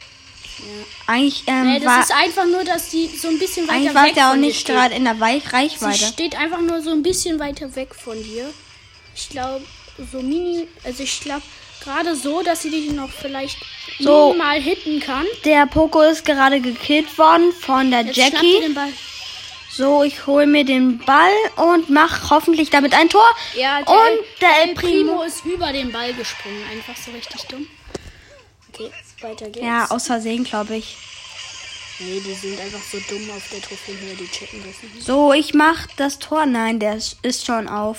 Eigentlich, 1.07 1.45
ähm, 1.47 1.65
Nee, 1.65 1.79
das 1.79 1.87
war, 1.87 2.01
ist 2.01 2.15
einfach 2.15 2.47
nur, 2.47 2.65
dass 2.65 2.91
die 2.91 3.09
so 3.09 3.29
ein 3.29 3.39
bisschen 3.39 3.67
weiter 3.67 3.77
eigentlich 3.77 3.95
war 3.95 4.05
weg 4.07 4.15
der 4.15 4.31
auch 4.31 4.37
nicht 4.37 4.67
gerade 4.67 4.95
in 4.95 5.05
der 5.05 5.19
Weich 5.19 5.45
Sie 5.45 5.51
Reichweite. 5.51 6.07
steht 6.07 6.37
einfach 6.37 6.61
nur 6.61 6.81
so 6.83 6.91
ein 6.91 7.03
bisschen 7.03 7.39
weiter 7.39 7.75
weg 7.75 7.95
von 7.95 8.23
dir. 8.23 8.53
Ich 9.15 9.29
glaube, 9.29 9.65
so 10.11 10.21
mini, 10.23 10.69
also 10.85 11.03
ich 11.03 11.21
glaube 11.21 11.43
gerade 11.83 12.15
so, 12.17 12.43
dass 12.43 12.63
sie 12.63 12.71
dich 12.71 12.91
noch 12.91 13.11
vielleicht 13.11 13.59
So. 13.99 14.35
mal 14.35 14.61
hitten 14.61 15.01
kann. 15.01 15.27
Der 15.45 15.67
Poco 15.67 16.01
ist 16.03 16.25
gerade 16.25 16.61
gekillt 16.61 17.17
worden 17.19 17.53
von 17.53 17.91
der 17.91 18.03
Jetzt 18.07 18.17
Jackie. 18.17 18.75
So, 19.75 20.03
ich 20.03 20.27
hole 20.27 20.47
mir 20.47 20.65
den 20.65 20.99
Ball 20.99 21.33
und 21.57 21.89
mache 21.89 22.29
hoffentlich 22.29 22.69
damit 22.71 22.93
ein 22.93 23.09
Tor. 23.09 23.25
Ja, 23.55 23.81
der, 23.83 23.89
und 23.89 24.19
der 24.43 24.63
El 24.65 24.75
Primo 24.75 25.13
Primo. 25.13 25.23
ist 25.23 25.45
über 25.47 25.73
den 25.73 25.91
Ball 25.93 26.13
gesprungen. 26.13 26.63
Einfach 26.71 26.95
so 27.03 27.11
richtig 27.13 27.43
dumm. 27.49 27.67
Okay, 28.73 28.91
weiter 29.23 29.47
geht's. 29.47 29.65
Ja, 29.65 29.87
aus 29.91 30.07
Versehen, 30.09 30.45
glaube 30.45 30.77
ich. 30.77 30.97
Nee, 32.01 32.21
die 32.21 32.35
sind 32.35 32.61
einfach 32.61 32.81
so 32.83 32.99
dumm 33.09 33.31
auf 33.35 33.49
der 33.51 33.63
Trophäenhöhe, 33.63 34.15
die 34.17 34.27
checken 34.29 34.63
das 34.67 34.83
nicht. 34.83 35.07
So, 35.07 35.33
ich 35.33 35.55
mach 35.55 35.87
das 35.97 36.19
Tor. 36.19 36.45
Nein, 36.47 36.79
der 36.79 36.97
ist- 36.97 37.17
ist 37.23 37.47
schon 37.47 37.67
auf. 37.69 37.99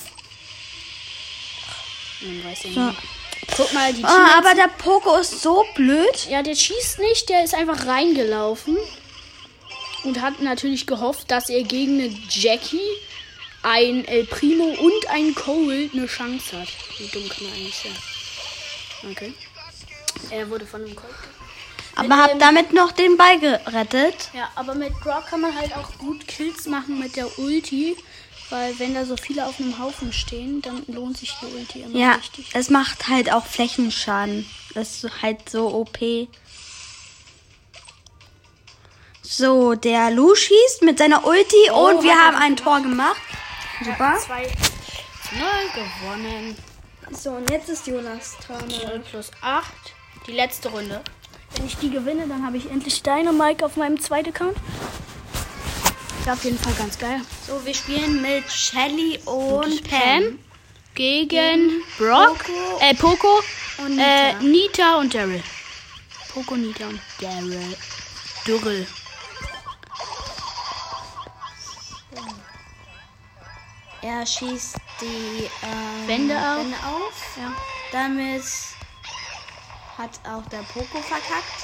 Man 2.21 2.43
weiß 2.45 2.63
ja 2.65 2.71
So. 2.71 2.79
nicht. 2.81 2.97
Guck 3.55 3.73
mal, 3.73 3.93
die 3.93 4.01
Teammates- 4.01 4.37
aber 4.37 4.55
der 4.55 4.67
Poco 4.77 5.15
ist 5.17 5.41
so 5.41 5.65
blöd. 5.75 6.27
Ja, 6.29 6.41
der 6.41 6.55
schießt 6.55 6.99
nicht, 6.99 7.29
der 7.29 7.43
ist 7.43 7.53
einfach 7.53 7.85
reingelaufen 7.85 8.77
und 10.03 10.21
hat 10.21 10.41
natürlich 10.41 10.85
gehofft, 10.87 11.29
dass 11.31 11.49
er 11.49 11.63
gegen 11.63 11.99
eine 12.01 12.15
Jackie, 12.29 12.79
ein 13.61 14.05
El 14.05 14.25
Primo 14.25 14.65
und 14.65 15.07
ein 15.09 15.33
Cole 15.35 15.89
eine 15.93 16.07
Chance 16.07 16.59
hat. 16.59 16.67
Wie 16.97 17.07
dumm 17.07 17.27
kann 17.29 17.47
er 17.47 17.53
eigentlich 17.53 17.75
sein? 17.75 19.11
Okay. 19.11 19.33
Er 20.29 20.49
wurde 20.49 20.65
von 20.65 20.83
einem 20.83 20.95
Colt. 20.95 21.13
Aber 21.95 22.17
hab 22.17 22.39
damit 22.39 22.73
noch 22.73 22.91
den 22.91 23.17
Ball 23.17 23.39
gerettet. 23.39 24.29
Ja, 24.33 24.49
aber 24.55 24.73
mit 24.73 24.99
Brock 25.01 25.27
kann 25.29 25.41
man 25.41 25.55
halt 25.55 25.75
auch 25.77 25.95
gut 25.99 26.27
Kills 26.27 26.65
machen 26.65 26.99
mit 26.99 27.15
der 27.15 27.37
Ulti. 27.37 27.95
Weil 28.53 28.77
wenn 28.77 28.93
da 28.93 29.03
so 29.03 29.17
viele 29.17 29.47
auf 29.47 29.59
einem 29.59 29.79
Haufen 29.79 30.13
stehen, 30.13 30.61
dann 30.61 30.83
lohnt 30.85 31.17
sich 31.17 31.33
die 31.41 31.47
Ulti 31.47 31.81
immer 31.81 31.97
Ja, 31.97 32.11
richtig. 32.11 32.51
es 32.53 32.69
macht 32.69 33.07
halt 33.07 33.33
auch 33.33 33.47
Flächenschaden. 33.47 34.47
Das 34.75 35.03
ist 35.03 35.23
halt 35.23 35.49
so 35.49 35.73
OP. 35.73 35.97
So, 39.23 39.73
der 39.73 40.11
Lu 40.11 40.35
schießt 40.35 40.83
mit 40.83 40.99
seiner 40.99 41.25
Ulti 41.25 41.55
Oh, 41.71 41.87
und 41.87 42.03
wir 42.03 42.13
haben 42.13 42.37
ein 42.37 42.55
Tor 42.55 42.79
gemacht. 42.81 43.19
Super. 43.83 44.19
2 44.19 44.43
0 44.43 44.51
gewonnen. 45.73 46.55
So, 47.09 47.31
und 47.31 47.49
jetzt 47.49 47.69
ist 47.69 47.87
Jonas 47.87 48.37
dran. 48.45 48.67
0 48.67 48.99
plus 49.09 49.31
8. 49.41 49.65
Die 50.27 50.31
letzte 50.31 50.69
Runde. 50.69 51.01
Wenn 51.55 51.65
ich 51.65 51.77
die 51.77 51.89
gewinne, 51.89 52.27
dann 52.27 52.45
habe 52.45 52.57
ich 52.57 52.69
endlich 52.69 53.01
Dynamike 53.01 53.65
auf 53.65 53.77
meinem 53.77 53.99
zweiten 53.99 54.29
Account. 54.29 54.57
Wäre 56.23 56.35
auf 56.35 56.43
jeden 56.45 56.57
Fall 56.57 56.73
ganz 56.75 56.97
geil. 56.97 57.19
So, 57.47 57.65
wir 57.65 57.73
spielen 57.73 58.21
mit 58.21 58.49
Shelly 58.49 59.19
und 59.25 59.83
Pam 59.89 59.99
Pam. 59.99 60.39
gegen 60.95 61.81
Brock, 61.97 62.37
Poco 62.45 62.79
äh, 62.79 62.93
Poco, 62.95 63.41
und 63.79 63.99
äh, 63.99 64.33
Nita. 64.35 64.39
Nita 64.41 64.95
und 64.99 65.13
Daryl. 65.13 65.43
Poco, 66.33 66.55
Nita 66.55 66.87
und 66.87 67.01
Daryl. 67.19 67.75
Daryl. 68.47 68.87
Er 74.01 74.25
schießt 74.25 74.75
die 75.01 75.49
ähm, 75.63 76.07
Wände 76.07 76.35
auf. 76.37 76.57
Wände 76.59 76.77
auf. 76.85 77.37
Ja. 77.37 77.53
Damit 77.91 78.43
hat 79.97 80.11
auch 80.25 80.47
der 80.49 80.63
Poco 80.73 81.01
verkackt. 81.01 81.63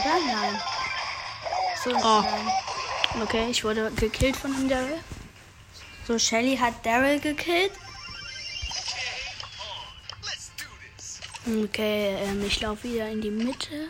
Oder? 0.00 0.14
Nein. 0.26 0.60
So, 1.84 1.90
Oh. 1.96 2.20
nein. 2.22 2.52
Okay, 3.22 3.48
ich 3.50 3.64
wurde 3.64 3.90
gekillt 3.98 4.36
von 4.36 4.52
dem 4.52 4.68
Daryl. 4.68 4.98
so 6.06 6.18
Shelly 6.18 6.56
hat 6.56 6.84
Daryl 6.84 7.18
gekillt. 7.20 7.72
Okay, 11.46 12.16
ähm, 12.22 12.44
ich 12.46 12.60
laufe 12.60 12.84
wieder 12.84 13.08
in 13.08 13.20
die 13.20 13.30
Mitte. 13.30 13.88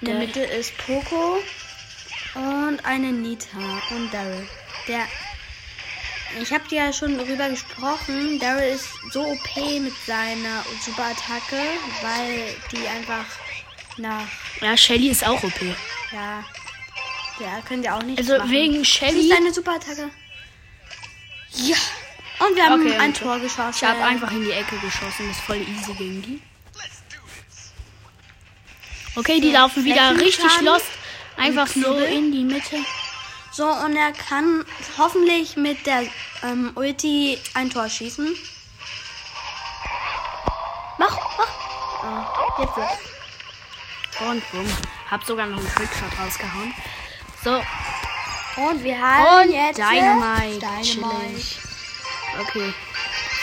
In 0.00 0.06
der 0.08 0.16
Mitte 0.16 0.40
ist 0.40 0.76
Poco 0.78 1.38
und 2.34 2.84
eine 2.84 3.12
Nita 3.12 3.58
und 3.90 4.12
Daryl. 4.12 4.46
Der 4.88 5.06
ich 6.42 6.52
habe 6.52 6.68
dir 6.68 6.84
ja 6.86 6.92
schon 6.92 7.16
darüber 7.16 7.48
gesprochen. 7.48 8.38
Daryl 8.40 8.74
ist 8.74 8.88
so 9.12 9.24
OP 9.24 9.56
mit 9.80 9.94
seiner 10.06 10.64
Superattacke, 10.84 11.62
weil 12.02 12.54
die 12.72 12.86
einfach 12.88 13.24
nach 13.96 14.26
Ja, 14.60 14.76
Shelly 14.76 15.08
ist 15.08 15.26
auch 15.26 15.42
OP. 15.42 15.60
ja 16.12 16.44
der 17.40 17.62
könnt 17.62 17.84
ihr 17.84 17.94
auch 17.94 18.02
nicht 18.02 18.18
Also 18.18 18.38
machen. 18.38 18.50
wegen 18.50 18.72
Sie 18.74 18.80
ist 18.80 18.88
Shelly. 18.88 19.32
eine 19.32 19.52
Superattacke. 19.52 20.10
Ja. 21.54 21.76
Und 22.38 22.54
wir 22.54 22.64
haben 22.64 22.82
Okay, 22.86 22.96
ein 22.98 23.10
okay. 23.10 23.20
Tor 23.24 23.38
geschossen. 23.38 23.72
Ich 23.76 23.84
habe 23.84 24.02
einfach 24.04 24.30
in 24.30 24.44
die 24.44 24.50
Ecke 24.52 24.76
geschossen. 24.78 25.26
Das 25.28 25.36
ist 25.36 25.40
voll 25.44 25.56
easy 25.56 25.92
gegen 25.94 26.22
die. 26.22 26.42
Okay, 29.14 29.40
die 29.40 29.48
So, 29.48 29.52
laufen 29.54 29.84
wieder 29.84 30.10
richtig 30.10 30.34
Flächenschaden 30.34 30.66
lost. 30.66 30.86
Einfach 31.38 31.66
so 31.66 31.94
in 31.98 32.32
die 32.32 32.44
Mitte. 32.44 32.76
So, 33.52 33.66
und 33.66 33.96
er 33.96 34.12
kann 34.12 34.64
hoffentlich 34.98 35.56
mit 35.56 35.86
der 35.86 36.02
ähm, 36.42 36.72
Ulti 36.74 37.38
ein 37.54 37.70
Tor 37.70 37.88
schießen. 37.88 38.36
Mach, 40.98 41.16
mach. 41.38 41.48
Oh, 42.58 42.62
jetzt 42.62 42.76
wird's. 42.76 44.20
Und 44.20 44.50
bumm. 44.50 44.66
Hab 45.10 45.24
sogar 45.24 45.46
noch 45.46 45.58
einen 45.58 45.68
Trickshot 45.74 46.18
rausgehauen. 46.18 46.74
So, 47.46 47.62
Und 48.60 48.82
wir 48.82 49.00
haben 49.00 49.44
und 49.46 49.54
jetzt 49.54 49.78
Dynamite. 49.78 50.58
Dynamite. 50.58 51.44
Okay. 52.40 52.74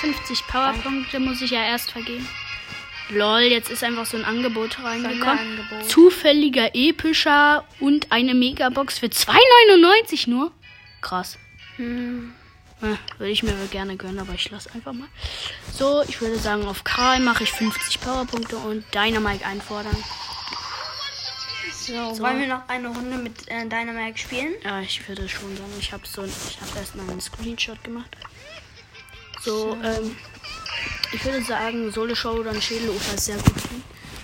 50 0.01 0.45
Powerpunkte 0.47 1.21
muss 1.21 1.41
ich 1.41 1.51
ja 1.51 1.63
erst 1.63 1.91
vergeben. 1.91 2.27
Lol, 3.07 3.43
jetzt 3.43 3.69
ist 3.69 3.81
einfach 3.81 4.05
so 4.05 4.17
ein 4.17 4.25
Angebot 4.25 4.83
reingekommen. 4.83 5.57
Zufälliger, 5.87 6.71
epischer 6.75 7.63
und 7.79 8.11
eine 8.11 8.33
Megabox 8.33 8.99
für 8.99 9.05
2,99 9.05 10.29
nur. 10.29 10.51
Krass. 10.99 11.37
Hm. 11.77 12.33
Ja, 12.81 12.97
würde 13.19 13.31
ich 13.31 13.41
mir 13.41 13.53
gerne 13.71 13.95
gönnen, 13.95 14.19
aber 14.19 14.33
ich 14.33 14.51
lasse 14.51 14.69
einfach 14.73 14.91
mal. 14.91 15.07
So, 15.71 16.03
ich 16.05 16.19
würde 16.19 16.37
sagen, 16.37 16.65
auf 16.65 16.83
Karl 16.83 17.21
mache 17.21 17.43
ich 17.43 17.53
50 17.53 18.01
Powerpunkte 18.01 18.57
und 18.57 18.83
Dynamite 18.93 19.45
einfordern. 19.45 19.95
So, 21.85 21.93
wollen 22.19 22.39
wir 22.39 22.47
noch 22.47 22.67
eine 22.69 22.87
Runde 22.87 23.17
mit 23.17 23.47
äh, 23.49 23.65
Dynamite 23.67 24.17
spielen? 24.17 24.53
Ja, 24.63 24.79
ich 24.81 25.05
würde 25.07 25.27
schon 25.27 25.55
sagen, 25.57 25.73
ich 25.79 25.91
habe 25.91 26.03
so, 26.07 26.23
ich 26.23 26.57
habe 26.61 26.79
erst 26.79 26.95
mal 26.95 27.09
einen 27.09 27.19
Screenshot 27.19 27.83
gemacht. 27.83 28.09
So, 29.41 29.77
ähm, 29.83 30.15
ich 31.11 31.23
würde 31.25 31.43
sagen, 31.43 31.91
Solo 31.91 32.15
Show 32.15 32.31
oder 32.31 32.59
Schädelufer 32.61 33.15
ist 33.15 33.25
sehr 33.25 33.35
gut. 33.37 33.53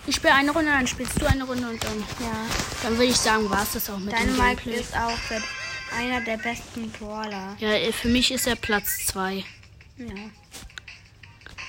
Ich 0.08 0.16
spiele 0.16 0.34
eine 0.34 0.52
Runde, 0.52 0.72
dann 0.72 0.88
spielst 0.88 1.22
du 1.22 1.26
eine 1.28 1.44
Runde 1.44 1.68
und 1.70 1.84
dann, 1.84 2.00
Ja. 2.22 2.46
dann 2.84 2.94
würde 2.94 3.12
ich 3.12 3.18
sagen, 3.18 3.50
war 3.50 3.64
es 3.64 3.74
das 3.74 3.90
auch 3.90 4.00
mit 4.00 4.14
dem 4.14 4.20
Dynamite 4.20 4.64
Gameplay. 4.64 4.80
ist 4.80 4.96
auch 4.96 5.18
der, 5.30 5.44
einer 5.98 6.22
der 6.22 6.38
besten 6.38 6.90
Brawler. 6.92 7.58
Ja, 7.60 7.74
äh, 7.74 7.92
für 7.92 8.08
mich 8.08 8.32
ist 8.32 8.48
er 8.48 8.56
Platz 8.56 9.06
2. 9.08 9.44
Ja. 9.98 10.06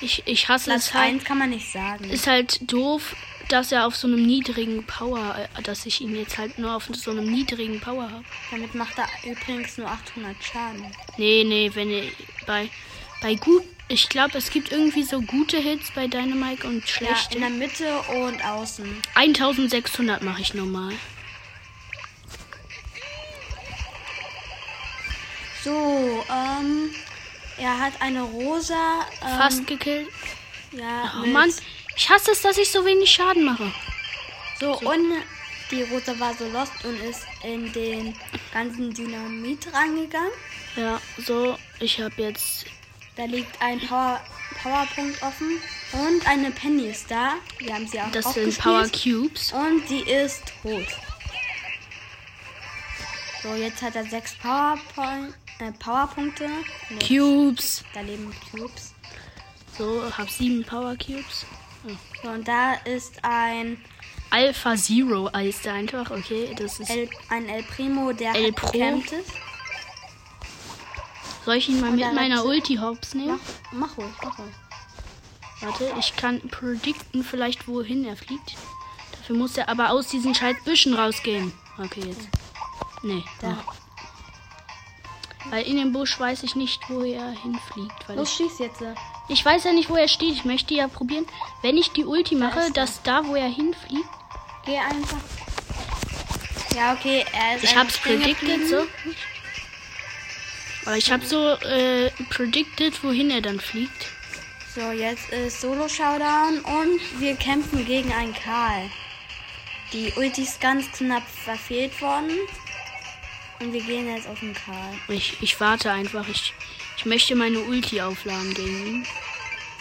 Ich, 0.01 0.23
ich 0.27 0.49
hasse 0.49 0.67
Platz 0.67 0.87
es 0.87 0.95
halt. 0.95 1.15
1 1.15 1.25
kann 1.25 1.39
man 1.39 1.51
nicht 1.51 1.71
sagen. 1.73 2.05
Ist 2.05 2.27
halt 2.29 2.73
doof, 2.73 3.15
dass 3.53 3.73
er 3.73 3.87
auf 3.87 3.97
so 3.97 4.07
einem 4.07 4.25
niedrigen 4.27 4.85
Power, 4.87 5.37
äh, 5.57 5.63
dass 5.63 5.87
ich 5.87 6.01
ihn 6.01 6.15
jetzt 6.17 6.39
halt 6.39 6.59
nur 6.59 6.75
auf 6.75 6.89
so 6.93 7.11
einem 7.11 7.31
niedrigen 7.31 7.81
Power 7.81 8.11
habe. 8.11 8.25
Damit 8.51 8.75
macht 8.75 8.95
er 8.99 9.09
übrigens 9.31 9.77
nur 9.79 9.89
800 9.89 10.37
Schaden. 10.43 10.87
Nee, 11.17 11.45
nee, 11.45 11.71
wenn 11.75 11.91
ihr 11.91 12.05
bei 12.47 12.69
bei 13.23 13.35
gut, 13.35 13.65
ich 13.89 14.09
glaube, 14.09 14.39
es 14.39 14.51
gibt 14.51 14.73
irgendwie 14.73 15.03
so 15.03 15.21
gute 15.21 15.59
Hits 15.59 15.91
bei 15.95 16.07
Dynamite 16.07 16.67
und 16.67 16.81
Ja, 16.83 16.87
schlechte. 16.87 17.35
in 17.35 17.41
der 17.43 17.51
Mitte 17.51 17.99
und 18.25 18.43
außen. 18.45 19.03
1600 19.15 20.23
mache 20.23 20.41
ich 20.41 20.55
normal. 20.55 20.93
So, 25.63 26.25
ähm, 26.31 26.91
er 27.59 27.79
hat 27.79 27.93
eine 28.01 28.23
rosa. 28.23 29.01
Ähm, 29.23 29.39
Fast 29.39 29.67
gekillt. 29.67 30.09
Ja, 30.73 31.13
Oh 31.23 31.27
Mann, 31.27 31.53
ich 32.01 32.09
hasse 32.09 32.31
es, 32.31 32.41
dass 32.41 32.57
ich 32.57 32.71
so 32.71 32.83
wenig 32.87 33.11
Schaden 33.11 33.45
mache. 33.45 33.71
So, 34.59 34.73
und 34.79 35.23
die 35.71 35.83
rosa 35.83 36.19
war 36.19 36.33
so 36.33 36.49
lost 36.49 36.73
und 36.83 36.99
ist 36.99 37.27
in 37.45 37.71
den 37.75 38.17
ganzen 38.55 38.91
Dynamit 38.95 39.71
rangegangen. 39.71 40.33
Ja, 40.77 40.99
so, 41.19 41.59
ich 41.79 42.01
habe 42.01 42.15
jetzt 42.23 42.65
Da 43.17 43.27
liegt 43.27 43.61
ein 43.61 43.79
Power, 43.81 44.19
Powerpunkt 44.63 45.23
offen. 45.23 45.61
Und 45.93 46.27
eine 46.27 46.51
Penny 46.53 46.89
ist 46.89 47.11
da. 47.11 47.35
Wir 47.59 47.75
haben 47.75 47.87
sie 47.87 48.01
auch 48.01 48.11
das 48.13 48.33
sind. 48.33 48.59
Power 48.59 48.89
Cubes. 48.89 49.53
Und 49.53 49.87
die 49.91 50.01
ist 50.11 50.43
tot. 50.63 50.87
So, 53.43 53.55
jetzt 53.57 53.83
hat 53.83 53.95
er 53.97 54.05
sechs 54.05 54.35
Powerpoint, 54.37 55.35
äh, 55.59 55.73
Powerpunkte. 55.73 56.49
Mit, 56.89 57.07
Cubes. 57.07 57.85
da 57.93 58.01
leben 58.01 58.35
Cubes. 58.51 58.95
So, 59.77 60.03
hab 60.17 60.31
sieben 60.31 60.65
Power 60.65 60.97
Cubes. 60.97 61.45
So, 62.23 62.29
und 62.29 62.47
da 62.47 62.75
ist 62.85 63.25
ein 63.25 63.83
Alpha 64.31 64.77
Zero 64.77 65.31
heißt 65.33 65.65
der 65.65 65.75
einfach. 65.75 66.11
Okay, 66.11 66.55
das 66.57 66.79
ist. 66.79 66.91
El, 66.91 67.09
ein 67.31 67.49
El 67.49 67.63
Primo, 67.65 68.13
der 68.13 68.35
El 68.35 68.53
Pro? 68.53 68.69
ist. 68.69 69.33
Soll 71.45 71.57
ich 71.57 71.69
ihn 71.69 71.81
mal 71.81 71.91
Und 71.91 71.97
mit 71.97 72.15
meiner 72.15 72.45
Ulti 72.45 72.77
hops 72.77 73.15
nehmen? 73.15 73.41
Mach, 73.73 73.89
mach 73.89 73.99
ruhig, 73.99 74.15
mach 74.23 74.39
ruhig. 74.39 74.55
Warte, 75.63 75.93
ich 75.99 76.17
kann 76.17 76.41
predikten 76.49 77.25
vielleicht, 77.25 77.67
wohin 77.67 78.05
er 78.05 78.17
fliegt. 78.17 78.57
Dafür 79.13 79.37
muss 79.37 79.57
er 79.57 79.69
aber 79.69 79.91
aus 79.91 80.09
diesen 80.09 80.35
scheiß 80.35 80.57
Büschen 80.65 80.95
rausgehen. 80.95 81.53
Okay, 81.79 82.03
jetzt. 82.07 82.29
Nee. 83.03 83.25
Da. 83.41 83.57
Weil 85.51 85.67
in 85.67 85.77
dem 85.77 85.93
Busch 85.93 86.19
weiß 86.21 86.43
ich 86.45 86.55
nicht, 86.55 86.81
wo 86.89 87.03
er 87.03 87.31
hinfliegt. 87.31 88.09
Weil 88.09 88.17
Los, 88.17 88.31
ich, 88.31 88.37
schieß 88.37 88.59
jetzt. 88.61 88.83
Ich 89.31 89.45
weiß 89.45 89.65
ja 89.65 89.73
nicht, 89.73 89.89
wo 89.89 89.97
er 89.97 90.09
steht. 90.09 90.33
Ich 90.33 90.45
möchte 90.45 90.75
ja 90.75 90.89
probieren, 90.89 91.27
wenn 91.63 91.77
ich 91.77 91.93
die 91.93 92.05
Ulti 92.05 92.35
mache, 92.35 92.61
er. 92.61 92.71
dass 92.71 93.03
da, 93.03 93.27
wo 93.27 93.35
er 93.35 93.49
hinfliegt. 93.49 94.09
Geh 94.67 94.79
einfach. 94.79 95.19
Ja, 96.75 96.93
okay, 96.93 97.25
er 97.33 97.57
ist 97.57 97.65
Ich 97.65 97.77
hab's 97.77 97.99
predicted 97.99 98.69
so. 98.69 98.87
Aber 100.87 100.97
ich 100.97 101.11
habe 101.11 101.25
so 101.25 101.51
äh, 101.51 102.11
predicted, 102.31 103.03
wohin 103.05 103.31
er 103.31 103.41
dann 103.41 103.61
fliegt. 103.61 104.07
So, 104.75 104.93
jetzt 104.93 105.29
ist 105.31 105.61
Solo 105.61 105.89
Showdown 105.89 106.61
und 106.61 107.21
wir 107.21 107.35
kämpfen 107.35 107.85
gegen 107.85 108.13
einen 108.13 108.35
Karl. 108.35 108.89
Die 109.93 110.13
Ulti 110.17 110.43
ist 110.43 110.61
ganz 110.61 110.91
knapp 110.93 111.29
verfehlt 111.29 112.01
worden. 112.01 112.31
Und 113.61 113.73
wir 113.73 113.83
gehen 113.83 114.09
jetzt 114.15 114.29
auf 114.29 114.41
den 114.41 114.55
Karl. 114.55 114.95
Ich, 115.09 115.37
ich 115.43 115.61
warte 115.61 115.91
einfach. 115.91 116.27
Ich, 116.29 116.55
ich 116.97 117.07
möchte 117.07 117.35
meine 117.35 117.61
Ulti 117.61 118.01
aufladen 118.01 118.53
gegen 118.55 118.87
ihn. 118.87 119.07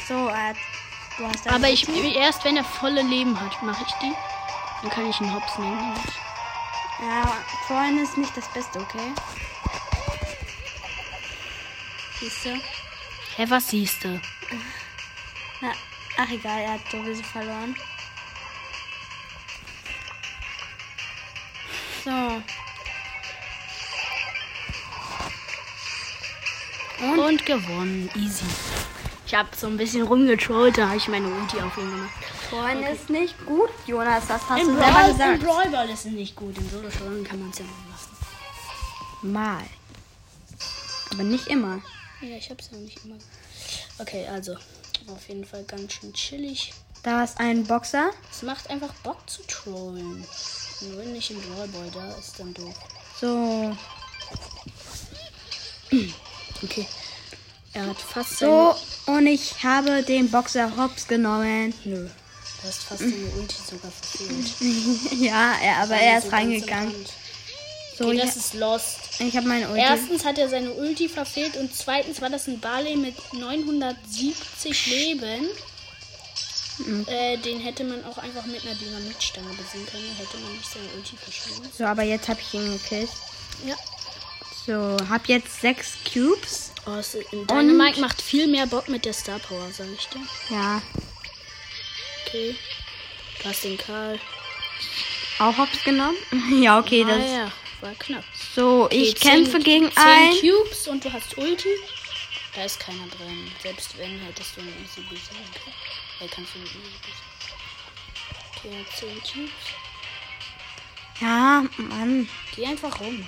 So, 0.08 0.28
er 0.28 0.48
hat, 0.50 0.56
du 1.18 1.26
hast 1.28 1.48
Aber 1.48 1.70
ich 1.70 1.88
Ulti. 1.88 2.16
erst 2.16 2.44
wenn 2.46 2.58
er 2.58 2.64
volle 2.64 3.02
Leben 3.02 3.40
hat, 3.40 3.62
mache 3.62 3.84
ich 3.88 3.94
die. 4.02 4.14
Dann 4.82 4.92
kann 4.92 5.10
ich 5.10 5.20
ihn 5.20 5.34
hops 5.34 5.58
nehmen. 5.58 5.94
Ja, 7.02 7.38
vorhin 7.68 7.98
ist 8.04 8.18
nicht 8.18 8.36
das 8.36 8.48
Beste, 8.54 8.80
okay? 8.80 9.14
Siehst 12.20 12.46
du? 12.46 12.62
Hä, 13.38 13.46
was 13.48 13.70
siehst 13.70 14.04
du? 14.04 14.20
Na, 15.62 15.72
ach 16.18 16.30
egal, 16.30 16.60
er 16.60 16.74
hat 16.74 16.92
sowieso 16.92 17.24
verloren. 17.24 17.76
So. 22.04 22.42
Und? 27.30 27.46
Gewonnen. 27.46 28.10
Easy. 28.16 28.44
Ich 29.28 29.36
habe 29.36 29.50
so 29.56 29.68
ein 29.68 29.78
bisschen 29.78 30.02
rumgetrollt, 30.02 30.80
da 30.80 30.88
habe 30.88 30.98
ich 30.98 31.08
meine 31.08 31.28
Ulti 31.28 31.62
auf 31.62 31.78
ihn 31.78 31.92
gemacht. 31.92 32.10
Vorhin 32.50 32.80
okay. 32.80 32.94
ist 32.94 33.10
nicht 33.12 33.46
gut, 33.46 33.70
Jonas, 33.86 34.26
das 34.28 34.42
hast 34.50 34.60
Im 34.62 34.70
du 34.70 34.74
selber 34.74 34.92
Brawl, 34.92 35.12
gesagt. 35.12 35.42
Im 35.42 35.48
Brawlball 35.48 35.90
ist 35.92 36.06
es 36.06 36.12
nicht 36.12 36.36
gut. 36.36 36.58
Im 36.58 36.68
solo 36.72 36.90
showdown 36.90 37.24
kann 37.24 37.40
man 37.40 37.52
es 37.52 37.60
ja 37.60 37.66
mal 37.66 37.92
lassen. 37.92 39.32
Mal. 39.32 39.64
Aber 41.12 41.24
nicht 41.24 41.46
immer. 41.48 41.80
Ja, 42.22 42.36
ich 42.36 42.50
hab's 42.50 42.72
ja 42.72 42.80
nicht 42.80 43.06
immer. 43.06 43.18
Okay, 44.00 44.28
also. 44.28 44.56
Auf 45.08 45.28
jeden 45.28 45.46
Fall 45.46 45.64
ganz 45.66 45.94
schön 45.94 46.12
chillig. 46.14 46.74
Da 47.04 47.24
ist 47.24 47.40
ein 47.40 47.64
Boxer. 47.64 48.10
Es 48.32 48.42
macht 48.42 48.68
einfach 48.72 48.94
Bock 49.04 49.30
zu 49.30 49.44
trollen. 49.44 50.26
Nur 50.82 51.04
nicht 51.04 51.30
im 51.30 51.40
Brawlball, 51.42 51.92
da 51.94 52.10
ist 52.18 52.40
dann 52.40 52.54
doof. 52.56 52.74
So. 53.22 53.78
Okay. 56.64 56.88
Er 57.80 57.88
hat 57.88 58.02
fast 58.02 58.40
So, 58.40 58.76
und 59.06 59.26
ich 59.26 59.64
habe 59.64 60.04
den 60.04 60.30
Boxer 60.30 60.76
Hops 60.76 61.08
genommen. 61.08 61.74
Nö. 61.86 62.08
Du 62.62 62.68
hast 62.68 62.84
fast 62.84 63.00
seine 63.00 63.26
Ulti 63.38 63.56
sogar 63.70 63.90
verfehlt. 63.90 65.12
ja, 65.22 65.54
er, 65.64 65.78
aber 65.78 65.96
er 65.96 66.20
so 66.20 66.28
ist 66.28 66.32
ganz 66.32 66.34
reingegangen. 66.34 67.06
So, 67.98 68.08
Okay, 68.08 68.18
das 68.18 68.36
ist 68.36 68.54
Lost. 68.56 68.98
ich 69.20 69.36
habe 69.38 69.48
meine 69.48 69.70
Ulti. 69.70 69.82
Erstens 69.82 70.26
hat 70.26 70.38
er 70.38 70.50
seine 70.50 70.72
Ulti 70.72 71.08
verfehlt 71.08 71.56
und 71.56 71.74
zweitens 71.74 72.22
war 72.22 72.30
das 72.30 72.48
ein 72.48 72.60
Barley 72.60 72.98
mit 72.98 73.16
970 73.34 74.88
Leben. 74.88 75.48
Mhm. 76.80 77.06
Äh, 77.08 77.38
den 77.38 77.62
hätte 77.62 77.86
man 77.86 78.04
auch 78.04 78.18
einfach 78.18 78.46
mit 78.46 78.62
einer 78.66 78.76
Dynamitstange 78.76 79.54
besiegen 79.54 79.86
können. 79.88 80.16
Hätte 80.18 80.38
man 80.38 80.52
nicht 80.52 80.70
seine 80.70 80.88
Ulti 80.98 81.16
verschwendet. 81.16 81.72
So, 81.78 81.86
aber 81.86 82.04
jetzt 82.04 82.28
habe 82.28 82.42
ich 82.42 82.54
ihn 82.54 82.74
gekillt. 82.74 83.10
Ja. 83.66 83.76
So, 84.66 84.98
hab 85.10 85.28
jetzt 85.30 85.62
sechs 85.62 85.94
Cubes. 86.04 86.69
Oh, 86.86 86.92
es, 86.96 87.18
Dynamite 87.32 88.00
macht 88.00 88.22
viel 88.22 88.48
mehr 88.48 88.66
Bock 88.68 88.88
mit 88.90 89.06
der 89.06 89.14
Star 89.14 89.40
Power, 89.40 89.70
sag 89.72 89.88
ich 89.98 90.08
dir. 90.08 90.22
Ja, 90.50 90.82
Okay. 92.26 92.56
Du 93.42 93.50
hast 93.50 93.64
den 93.64 93.78
Karl. 93.78 94.20
auch 95.40 95.58
Hops 95.58 95.84
genommen. 95.84 96.18
ja, 96.62 96.78
okay, 96.80 97.04
ah, 97.08 97.10
das. 97.18 97.32
ja, 97.32 97.52
war 97.82 97.96
knapp. 97.96 98.24
So, 98.56 98.86
Okay, 98.86 98.98
ich 99.02 99.16
kämpfe 99.16 99.60
gegen 99.60 99.90
ein. 99.96 100.32
Cubes 100.40 100.88
und 100.88 101.04
du 101.04 101.12
hast 101.12 101.38
Ulti. 101.38 101.70
Da 102.56 102.66
ist 102.66 102.80
keiner 102.80 103.08
drin. 103.08 103.52
Selbst 103.64 103.98
wenn, 103.98 104.20
hättest 104.20 104.58
du 104.58 104.62
eine 104.62 104.70
easy 104.72 105.02
besiegen 105.02 105.46
können. 105.54 105.74
Äh, 106.22 106.28
kannst 106.28 106.54
du 106.54 106.60
eine 106.60 106.68
easy 106.68 106.80
besiegen. 107.02 107.30
Okay, 108.58 108.70
er 108.74 108.80
hat 108.80 108.98
10 108.98 109.34
Cubes. 109.34 109.54
Ja, 111.22 111.64
Mann. 111.78 112.30
Geh 112.56 112.66
einfach 112.66 113.00
rum. 113.00 113.26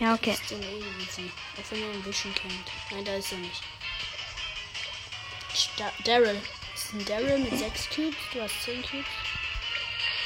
Ja, 0.00 0.14
okay. 0.14 0.30
Ist 0.32 0.50
den 0.50 0.62
eh 0.62 0.78
easy. 1.02 1.30
Auch 1.56 1.70
wenn 1.70 1.82
er 1.82 1.90
ein 1.90 2.02
bisschen 2.02 2.34
kennt. 2.34 2.54
Nein, 2.90 3.04
da 3.04 3.14
ist 3.16 3.32
er 3.32 3.38
nicht. 3.38 3.62
Sta 5.54 5.90
Daryl. 6.04 6.40
Das 6.74 6.84
ist 6.84 6.94
ein 6.94 7.04
Daryl 7.04 7.38
mit 7.38 7.58
6 7.58 7.88
Cubes. 7.90 8.16
Du 8.32 8.40
hast 8.40 8.62
10 8.64 8.82
Cubes. 8.82 9.06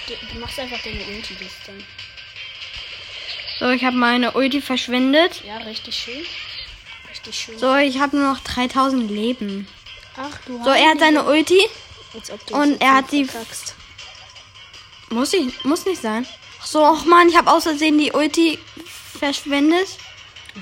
Du, 0.07 0.15
du 0.33 0.39
machst 0.41 0.59
einfach 0.59 0.81
deine 0.83 0.99
Ulti 1.05 1.35
das 1.41 1.53
dann. 1.67 1.83
So, 3.61 3.71
ich 3.71 3.85
habe 3.85 3.97
meine 3.97 4.33
Ulti 4.33 4.61
verschwendet. 4.61 5.43
Ja, 5.45 5.59
richtig 5.59 5.97
schön. 5.97 6.25
Richtig 7.11 7.35
schön. 7.39 7.59
So, 7.59 7.75
ich 7.77 7.99
habe 8.01 8.17
nur 8.17 8.33
noch 8.35 8.41
3000 8.41 9.11
Leben. 9.11 9.69
Ach 10.17 10.39
du 10.47 10.63
So, 10.63 10.71
er 10.71 10.91
hat 10.91 10.99
seine 10.99 11.25
Ulti. 11.25 11.61
Und 12.51 12.81
er 12.83 12.95
hat 12.97 13.11
so 13.11 13.17
die- 13.17 13.25
verkackst. 13.25 13.75
Muss 15.11 15.33
ich, 15.33 15.65
muss 15.65 15.85
nicht 15.87 16.03
sein. 16.03 16.27
Ach 16.61 16.67
so, 16.67 16.85
ach 16.85 17.05
man, 17.05 17.29
ich 17.29 17.37
habe 17.37 17.51
aus 17.51 17.63
Versehen 17.65 17.99
die 17.99 18.13
Ulti 18.13 18.59
verschwendet. 19.23 19.87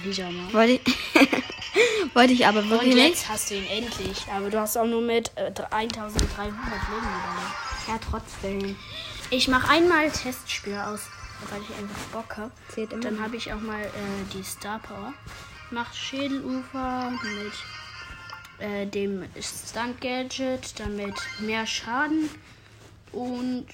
Wieder 0.05 0.31
mal. 0.31 0.53
Wollte 0.53 0.73
ich, 0.73 2.15
wollte 2.15 2.33
ich 2.35 2.47
aber 2.47 2.61
Und 2.61 2.71
wirklich 2.71 2.95
nicht. 2.95 3.09
jetzt 3.09 3.29
hast 3.29 3.51
du 3.51 3.55
ihn 3.55 3.67
endlich. 3.67 4.19
Aber 4.31 4.51
du 4.51 4.61
hast 4.61 4.77
auch 4.77 4.87
nur 4.87 5.01
mit 5.01 5.33
äh, 5.37 5.47
1300 5.47 5.71
Leben 5.71 6.59
überlebt. 6.59 7.89
Ja, 7.89 7.99
trotzdem. 8.11 8.77
Ich 9.31 9.49
mache 9.49 9.71
einmal 9.71 10.11
Testspiel 10.11 10.75
aus, 10.75 11.01
weil 11.49 11.63
ich 11.63 11.71
einfach 11.79 12.03
Bock 12.13 12.37
habe. 12.37 13.01
Dann 13.01 13.21
habe 13.23 13.37
ich 13.37 13.51
auch 13.51 13.61
mal 13.61 13.81
äh, 13.83 13.89
die 14.35 14.43
Star 14.45 14.79
Power. 14.81 15.15
Macht 15.71 15.97
Schädelufer 15.97 17.11
mit 17.13 18.69
äh, 18.69 18.87
dem 18.87 19.25
Stunt 19.41 20.01
Gadget, 20.03 20.79
damit 20.79 21.15
mehr 21.39 21.67
Schaden 21.67 22.29
und 23.13 23.67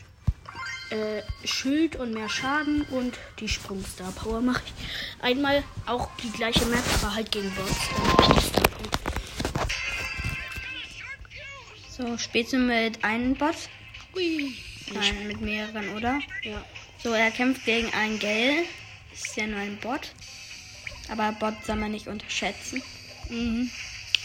äh, 0.90 1.22
Schild 1.46 1.96
und 1.96 2.12
mehr 2.12 2.28
Schaden 2.28 2.82
und 2.90 3.18
die 3.40 3.48
Sprung 3.48 3.84
Star 3.84 4.12
Power 4.12 4.40
mache 4.40 4.62
ich 4.66 5.24
einmal 5.24 5.62
auch 5.86 6.08
die 6.22 6.30
gleiche 6.30 6.64
Map, 6.66 6.84
aber 7.00 7.14
halt 7.14 7.30
gegen 7.32 7.50
Bots. 7.54 7.88
Power. 7.88 8.56
So, 11.96 12.18
spielst 12.18 12.52
du 12.52 12.58
mit 12.58 13.02
einem 13.02 13.34
Bot? 13.34 13.56
Hui. 14.14 14.54
Nein, 14.92 15.26
mit 15.28 15.40
mehreren, 15.40 15.88
oder? 15.96 16.20
Ja. 16.42 16.62
So, 17.02 17.12
er 17.12 17.30
kämpft 17.30 17.64
gegen 17.64 17.92
einen 17.94 18.18
Gale. 18.18 18.64
Ist 19.14 19.34
ja 19.36 19.46
nur 19.46 19.58
ein 19.58 19.78
Bot. 19.78 20.12
Aber 21.08 21.32
Bot 21.32 21.54
soll 21.64 21.76
man 21.76 21.92
nicht 21.92 22.06
unterschätzen. 22.06 22.82
Mhm. 23.30 23.70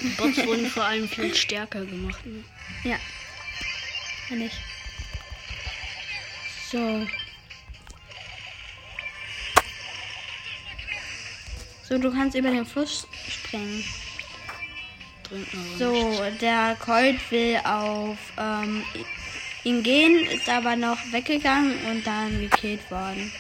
Bots 0.18 0.46
wurden 0.46 0.68
vor 0.68 0.84
allem 0.84 1.08
viel 1.08 1.34
stärker 1.34 1.86
gemacht. 1.86 2.26
Ne? 2.26 2.44
Ja. 2.84 2.98
Kann 4.28 4.42
ich. 4.42 4.54
So. 6.72 7.06
So, 11.84 11.98
du 11.98 12.10
kannst 12.12 12.38
über 12.38 12.50
den 12.50 12.66
Fluss 12.66 13.06
springen. 13.28 13.84
So, 15.78 16.22
der 16.40 16.78
Colt 16.80 17.20
will 17.30 17.60
auf 17.66 18.18
ähm, 18.38 18.84
ihn 19.66 19.84
gehen, 19.84 20.26
ist 20.28 20.48
aber 20.48 20.78
noch 20.78 20.98
weggegangen 21.12 21.74
und 21.90 22.08
dann 22.08 22.40
gekillt 22.40 22.90
worden. 22.90 23.32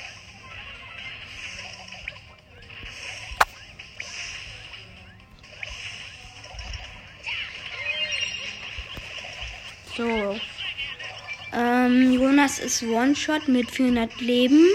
Jonas 12.42 12.58
ist 12.58 12.82
One-Shot 12.82 13.48
mit 13.48 13.70
400 13.70 14.20
Leben 14.20 14.66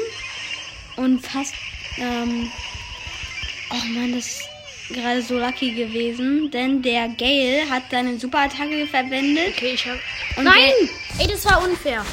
und 0.95 1.19
fast. 1.27 1.53
Ähm, 1.99 2.49
oh 3.73 3.89
Mann, 3.93 4.13
das 4.15 4.27
ist 4.27 4.49
gerade 4.91 5.21
so 5.21 5.37
lucky 5.37 5.73
gewesen, 5.73 6.49
denn 6.53 6.81
der 6.81 7.09
Gale 7.09 7.69
hat 7.69 7.83
seine 7.91 8.21
Superattacke 8.21 8.87
verwendet. 8.87 9.55
Okay, 9.57 9.73
ich 9.75 9.85
hab. 9.85 9.97
Nein! 10.45 10.71
Ey, 11.19 11.27
das 11.27 11.45
war 11.45 11.61
unfair. 11.65 12.07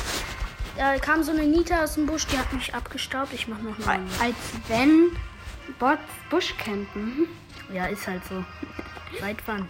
Da 0.76 0.98
kam 0.98 1.22
so 1.22 1.32
eine 1.32 1.44
Nita 1.44 1.84
aus 1.84 1.94
dem 1.94 2.08
Busch, 2.08 2.26
die 2.26 2.38
hat 2.40 2.52
mich 2.52 2.74
abgestaubt. 2.74 3.32
Ich 3.34 3.48
mach 3.48 3.62
noch 3.62 3.78
mal. 3.86 4.00
Als 4.20 4.36
wenn 4.70 5.12
Bots 5.78 6.02
Busch 6.32 6.56
campen. 6.58 7.28
Ja, 7.72 7.86
ist 7.86 8.08
halt 8.08 8.24
so. 8.28 8.44
Seit 9.20 9.38
wann? 9.46 9.70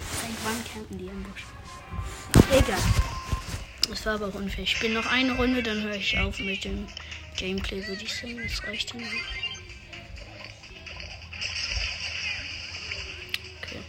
Seit 0.00 0.34
wann 0.42 0.64
campen 0.72 0.98
die 0.98 1.06
im 1.06 1.22
Busch? 1.22 1.44
Egal. 2.50 3.13
Das 3.88 4.06
war 4.06 4.14
aber 4.14 4.34
unfair. 4.34 4.64
Ich 4.64 4.72
spiele 4.72 4.94
noch 4.94 5.06
eine 5.06 5.32
Runde, 5.36 5.62
dann 5.62 5.82
höre 5.82 5.96
ich 5.96 6.18
auf 6.18 6.38
mit 6.38 6.64
dem 6.64 6.86
Gameplay, 7.36 7.86
würde 7.86 8.02
ich 8.02 8.14
sagen. 8.14 8.40
Das 8.42 8.62
reicht 8.64 8.94
dann. 8.94 9.02
Okay. 13.62 13.82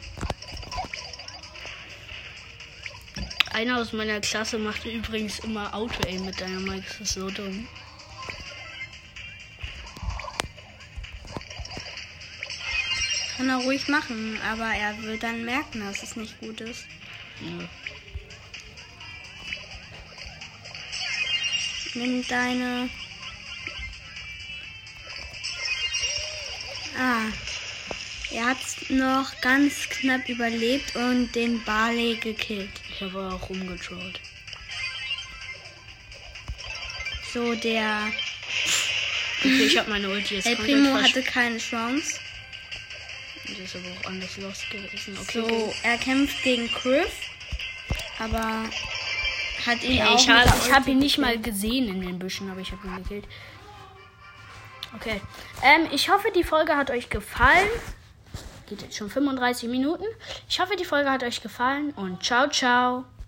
Einer 3.53 3.79
aus 3.79 3.93
meiner 3.93 4.19
Klasse 4.19 4.57
macht 4.57 4.85
übrigens 4.85 5.39
immer 5.39 5.73
Auto-Aim 5.73 6.25
mit 6.25 6.41
deiner 6.41 6.59
Mike. 6.59 6.85
Das 6.87 6.99
ist 7.01 7.13
so 7.13 7.29
dumm. 7.29 7.67
Kann 13.37 13.49
er 13.49 13.57
ruhig 13.57 13.87
machen, 13.87 14.39
aber 14.49 14.73
er 14.73 15.01
wird 15.03 15.23
dann 15.23 15.43
merken, 15.45 15.81
dass 15.81 16.03
es 16.03 16.15
nicht 16.15 16.39
gut 16.39 16.61
ist. 16.61 16.85
Ja. 17.41 17.67
Nimm 21.95 22.27
deine. 22.27 22.89
Ah. 26.97 27.25
Er 28.31 28.47
hat 28.47 28.57
noch 28.89 29.39
ganz 29.41 29.89
knapp 29.89 30.27
überlebt 30.27 30.95
und 30.95 31.33
den 31.33 31.63
Barley 31.63 32.15
gekillt. 32.15 32.69
Ich 32.89 33.01
habe 33.01 33.33
auch 33.33 33.49
rumgetrollt. 33.49 34.19
So, 37.33 37.55
der 37.55 38.11
Okay, 39.45 39.65
ich 39.65 39.77
habe 39.77 39.89
meine 39.89 40.09
Ulti 40.09 40.35
jetzt 40.35 40.47
El 40.47 40.55
Primo 40.55 40.95
hatte 40.95 41.21
keine 41.21 41.59
Chance. 41.59 42.19
Das 43.47 43.59
ist 43.59 43.75
aber 43.75 43.85
auch 43.99 44.09
anders 44.09 44.37
los 44.37 44.63
gewesen. 44.71 45.17
Okay. 45.21 45.39
So, 45.39 45.73
er 45.83 45.97
kämpft 45.97 46.41
gegen 46.43 46.67
Chris, 46.71 47.11
aber 48.17 48.63
hat 49.65 49.83
ihn 49.83 49.97
Ja, 49.97 50.09
auch 50.09 50.19
ich 50.19 50.29
habe 50.29 50.49
hab 50.73 50.87
ihn 50.87 50.99
nicht 50.99 51.17
mal 51.17 51.39
gesehen 51.39 51.87
in 51.87 52.01
den 52.01 52.19
Büschen, 52.19 52.49
aber 52.49 52.61
ich 52.61 52.71
habe 52.71 52.87
ihn 52.87 52.95
gekillt. 52.97 53.25
Okay. 54.95 55.21
Ähm, 55.63 55.87
ich 55.91 56.09
hoffe, 56.09 56.29
die 56.35 56.43
Folge 56.43 56.75
hat 56.75 56.89
euch 56.89 57.09
gefallen. 57.09 57.69
Geht 58.67 58.81
jetzt 58.81 58.97
schon 58.97 59.09
35 59.09 59.69
Minuten. 59.69 60.05
Ich 60.49 60.59
hoffe, 60.59 60.75
die 60.75 60.85
Folge 60.85 61.11
hat 61.11 61.23
euch 61.23 61.41
gefallen 61.41 61.91
und 61.91 62.23
ciao, 62.23 62.49
ciao. 62.49 63.05